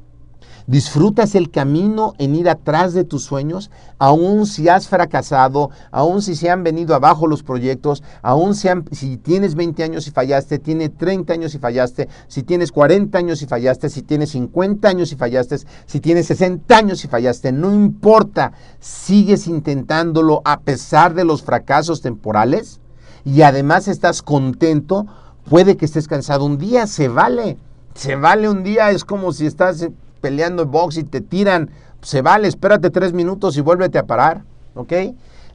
¿Disfrutas 0.68 1.36
el 1.36 1.52
camino 1.52 2.14
en 2.18 2.34
ir 2.34 2.48
atrás 2.48 2.92
de 2.92 3.04
tus 3.04 3.22
sueños? 3.22 3.70
Aún 3.98 4.46
si 4.46 4.68
has 4.68 4.88
fracasado, 4.88 5.70
aún 5.92 6.22
si 6.22 6.34
se 6.34 6.50
han 6.50 6.64
venido 6.64 6.96
abajo 6.96 7.28
los 7.28 7.44
proyectos, 7.44 8.02
aún 8.20 8.56
si, 8.56 8.68
si 8.90 9.16
tienes 9.16 9.54
20 9.54 9.84
años 9.84 10.08
y 10.08 10.10
fallaste, 10.10 10.58
tienes 10.58 10.96
30 10.96 11.32
años 11.32 11.54
y 11.54 11.58
fallaste, 11.58 12.08
si 12.26 12.42
tienes 12.42 12.72
40 12.72 13.16
años 13.16 13.42
y 13.42 13.46
fallaste, 13.46 13.88
si 13.88 14.02
tienes 14.02 14.30
50 14.30 14.88
años 14.88 15.12
y 15.12 15.14
fallaste, 15.14 15.58
si 15.86 16.00
tienes 16.00 16.26
60 16.26 16.76
años 16.76 17.04
y 17.04 17.08
fallaste, 17.08 17.52
no 17.52 17.72
importa, 17.72 18.52
sigues 18.80 19.46
intentándolo 19.46 20.42
a 20.44 20.58
pesar 20.58 21.14
de 21.14 21.24
los 21.24 21.44
fracasos 21.44 22.02
temporales 22.02 22.80
y 23.24 23.42
además 23.42 23.86
estás 23.86 24.20
contento, 24.20 25.06
puede 25.48 25.76
que 25.76 25.84
estés 25.84 26.08
cansado 26.08 26.44
un 26.44 26.58
día, 26.58 26.88
se 26.88 27.06
vale. 27.06 27.56
Se 27.94 28.14
vale 28.14 28.48
un 28.50 28.62
día, 28.62 28.90
es 28.90 29.04
como 29.04 29.32
si 29.32 29.46
estás 29.46 29.88
peleando 30.20 30.62
en 30.62 30.70
box 30.70 30.96
y 30.98 31.04
te 31.04 31.20
tiran, 31.20 31.70
se 32.02 32.22
vale, 32.22 32.48
espérate 32.48 32.90
tres 32.90 33.12
minutos 33.12 33.56
y 33.56 33.60
vuélvete 33.60 33.98
a 33.98 34.06
parar, 34.06 34.44
¿ok? 34.74 34.92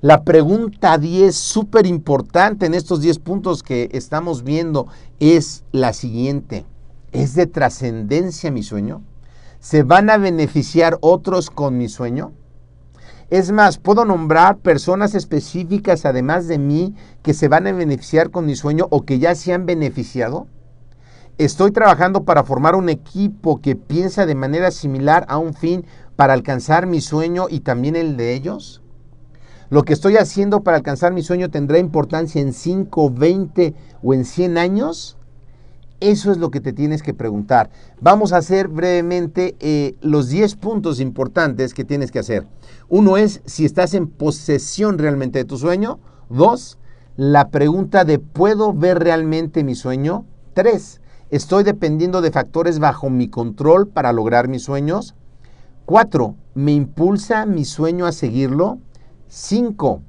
La 0.02 0.24
pregunta 0.24 0.97
10, 0.97 1.36
súper 1.36 1.86
importante 1.86 2.65
en 2.65 2.74
estos 2.74 3.02
10 3.02 3.19
puntos 3.19 3.62
que 3.62 3.89
estamos 3.91 4.43
viendo, 4.43 4.88
es 5.19 5.63
la 5.71 5.93
siguiente. 5.93 6.65
¿Es 7.12 7.36
de 7.36 7.45
trascendencia 7.45 8.50
mi 8.50 8.63
sueño? 8.63 9.04
¿Se 9.60 9.84
van 9.84 10.10
a 10.10 10.17
beneficiar 10.17 10.97
otros 11.02 11.52
con 11.52 11.78
mi 11.78 11.88
sueño? 11.88 12.32
Es 13.30 13.52
más, 13.52 13.78
puedo 13.78 14.04
nombrar 14.04 14.58
personas 14.58 15.13
específicas 15.13 16.06
además 16.06 16.47
de 16.47 16.58
mí 16.58 16.95
que 17.21 17.34
se 17.34 17.47
van 17.47 17.67
a 17.67 17.71
beneficiar 17.71 18.32
con 18.32 18.45
mi 18.45 18.56
sueño 18.56 18.88
o 18.89 19.04
que 19.04 19.19
ya 19.19 19.36
se 19.36 19.54
han 19.54 19.65
beneficiado. 19.65 20.47
Estoy 21.42 21.72
trabajando 21.72 22.24
para 22.24 22.44
formar 22.44 22.76
un 22.76 22.88
equipo 22.88 23.62
que 23.62 23.76
piensa 23.76 24.28
de 24.28 24.36
manera 24.36 24.70
similar 24.70 25.26
a 25.28 25.40
un 25.40 25.56
fin 25.56 25.86
para 26.16 26.34
alcanzar 26.34 26.86
mi 26.86 27.02
sueño 27.02 27.48
y 27.50 27.62
también 27.62 27.96
el 27.96 28.16
de 28.16 28.36
ellos. 28.36 28.84
Lo 29.72 29.82
que 29.82 29.94
estoy 29.94 30.18
haciendo 30.18 30.62
para 30.62 30.78
alcanzar 30.78 31.14
mi 31.14 31.24
sueño 31.24 31.50
tendrá 31.50 31.80
importancia 31.80 32.40
en 32.40 32.54
5, 32.54 33.10
20 33.10 33.74
o 34.04 34.14
en 34.14 34.26
100 34.26 34.60
años. 34.60 35.18
Eso 36.00 36.32
es 36.32 36.38
lo 36.38 36.52
que 36.52 36.62
te 36.62 36.74
tienes 36.74 37.02
que 37.02 37.16
preguntar. 37.16 37.72
Vamos 38.00 38.34
a 38.34 38.38
hacer 38.38 38.68
brevemente 38.68 39.56
eh, 39.62 39.96
los 40.00 40.30
10 40.30 40.58
puntos 40.58 41.00
importantes 41.00 41.74
que 41.74 41.84
tienes 41.84 42.12
que 42.12 42.20
hacer. 42.20 42.46
Uno 42.88 43.18
es 43.18 43.42
si 43.46 43.66
estás 43.66 43.96
en 43.96 44.06
posesión 44.06 45.00
realmente 45.00 45.40
de 45.40 45.46
tu 45.46 45.58
sueño. 45.58 45.98
Dos, 46.30 46.78
la 47.18 47.50
pregunta 47.50 48.06
de 48.06 48.20
¿puedo 48.20 48.74
ver 48.74 49.00
realmente 49.00 49.64
mi 49.64 49.74
sueño? 49.74 50.26
Tres, 50.54 51.01
¿Estoy 51.32 51.63
dependiendo 51.63 52.20
de 52.20 52.30
factores 52.30 52.80
bajo 52.80 53.10
mi 53.10 53.30
control 53.30 53.88
para 53.88 54.12
lograr 54.12 54.50
mis 54.50 54.63
sueños? 54.63 55.15
4. 55.86 56.36
¿Me 56.56 56.74
impulsa 56.74 57.46
mi 57.46 57.63
sueño 57.63 58.06
a 58.06 58.12
seguirlo? 58.12 58.80
5. 59.30 60.02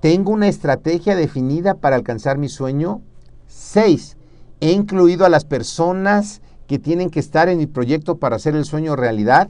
¿Tengo 0.00 0.32
una 0.32 0.48
estrategia 0.48 1.16
definida 1.16 1.76
para 1.76 1.96
alcanzar 1.96 2.36
mi 2.36 2.50
sueño? 2.50 3.00
6. 3.46 4.18
¿He 4.60 4.72
incluido 4.72 5.24
a 5.24 5.30
las 5.30 5.46
personas 5.46 6.42
que 6.66 6.78
tienen 6.78 7.08
que 7.08 7.20
estar 7.20 7.48
en 7.48 7.56
mi 7.56 7.66
proyecto 7.66 8.18
para 8.18 8.36
hacer 8.36 8.54
el 8.54 8.66
sueño 8.66 8.96
realidad? 8.96 9.48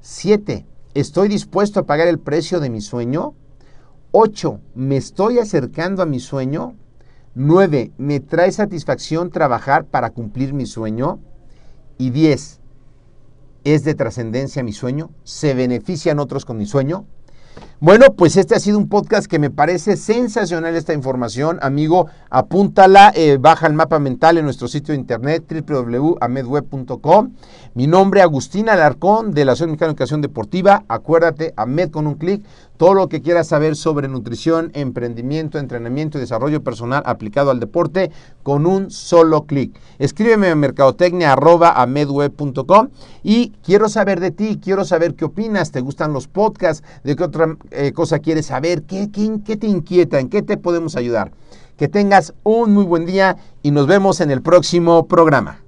7. 0.00 0.66
¿Estoy 0.94 1.28
dispuesto 1.28 1.78
a 1.78 1.86
pagar 1.86 2.08
el 2.08 2.18
precio 2.18 2.58
de 2.58 2.68
mi 2.68 2.80
sueño? 2.80 3.34
8. 4.10 4.58
¿Me 4.74 4.96
estoy 4.96 5.38
acercando 5.38 6.02
a 6.02 6.06
mi 6.06 6.18
sueño? 6.18 6.74
9. 7.34 7.92
¿Me 7.98 8.20
trae 8.20 8.52
satisfacción 8.52 9.30
trabajar 9.30 9.84
para 9.86 10.10
cumplir 10.10 10.52
mi 10.52 10.66
sueño? 10.66 11.18
Y 11.98 12.10
10. 12.10 12.60
¿Es 13.64 13.84
de 13.84 13.94
trascendencia 13.94 14.62
mi 14.62 14.72
sueño? 14.72 15.10
¿Se 15.24 15.54
benefician 15.54 16.18
otros 16.18 16.44
con 16.44 16.58
mi 16.58 16.66
sueño? 16.66 17.06
Bueno, 17.80 18.14
pues 18.16 18.36
este 18.36 18.54
ha 18.54 18.60
sido 18.60 18.78
un 18.78 18.88
podcast 18.88 19.26
que 19.26 19.40
me 19.40 19.50
parece 19.50 19.96
sensacional 19.96 20.76
esta 20.76 20.94
información. 20.94 21.58
Amigo, 21.62 22.06
apúntala, 22.30 23.12
eh, 23.14 23.38
baja 23.40 23.66
el 23.66 23.72
mapa 23.72 23.98
mental 23.98 24.38
en 24.38 24.44
nuestro 24.44 24.68
sitio 24.68 24.94
de 24.94 25.00
internet 25.00 25.44
www.amedweb.com. 25.50 27.32
Mi 27.74 27.88
nombre 27.88 28.20
es 28.20 28.24
Agustín 28.24 28.68
Alarcón 28.68 29.32
de 29.32 29.44
la 29.44 29.52
Asociación 29.52 29.70
Mexicana 29.70 29.88
de 29.88 29.92
Educación 29.92 30.22
Deportiva. 30.22 30.84
Acuérdate, 30.86 31.54
Amed 31.56 31.90
con 31.90 32.06
un 32.06 32.14
clic. 32.14 32.44
Todo 32.82 32.94
lo 32.94 33.08
que 33.08 33.22
quieras 33.22 33.46
saber 33.46 33.76
sobre 33.76 34.08
nutrición, 34.08 34.72
emprendimiento, 34.74 35.60
entrenamiento 35.60 36.18
y 36.18 36.20
desarrollo 36.20 36.64
personal 36.64 37.04
aplicado 37.06 37.52
al 37.52 37.60
deporte 37.60 38.10
con 38.42 38.66
un 38.66 38.90
solo 38.90 39.46
clic. 39.46 39.78
Escríbeme 40.00 40.48
a 40.48 40.56
mercadotecnia.amedweb.com 40.56 42.88
y 43.22 43.50
quiero 43.62 43.88
saber 43.88 44.18
de 44.18 44.32
ti, 44.32 44.58
quiero 44.60 44.84
saber 44.84 45.14
qué 45.14 45.26
opinas, 45.26 45.70
te 45.70 45.80
gustan 45.80 46.12
los 46.12 46.26
podcasts, 46.26 46.82
de 47.04 47.14
qué 47.14 47.22
otra 47.22 47.56
eh, 47.70 47.92
cosa 47.92 48.18
quieres 48.18 48.46
saber, 48.46 48.82
¿Qué, 48.82 49.12
qué, 49.12 49.38
qué 49.46 49.56
te 49.56 49.68
inquieta, 49.68 50.18
en 50.18 50.28
qué 50.28 50.42
te 50.42 50.56
podemos 50.56 50.96
ayudar. 50.96 51.30
Que 51.76 51.86
tengas 51.86 52.34
un 52.42 52.74
muy 52.74 52.82
buen 52.82 53.06
día 53.06 53.36
y 53.62 53.70
nos 53.70 53.86
vemos 53.86 54.20
en 54.20 54.32
el 54.32 54.42
próximo 54.42 55.06
programa. 55.06 55.61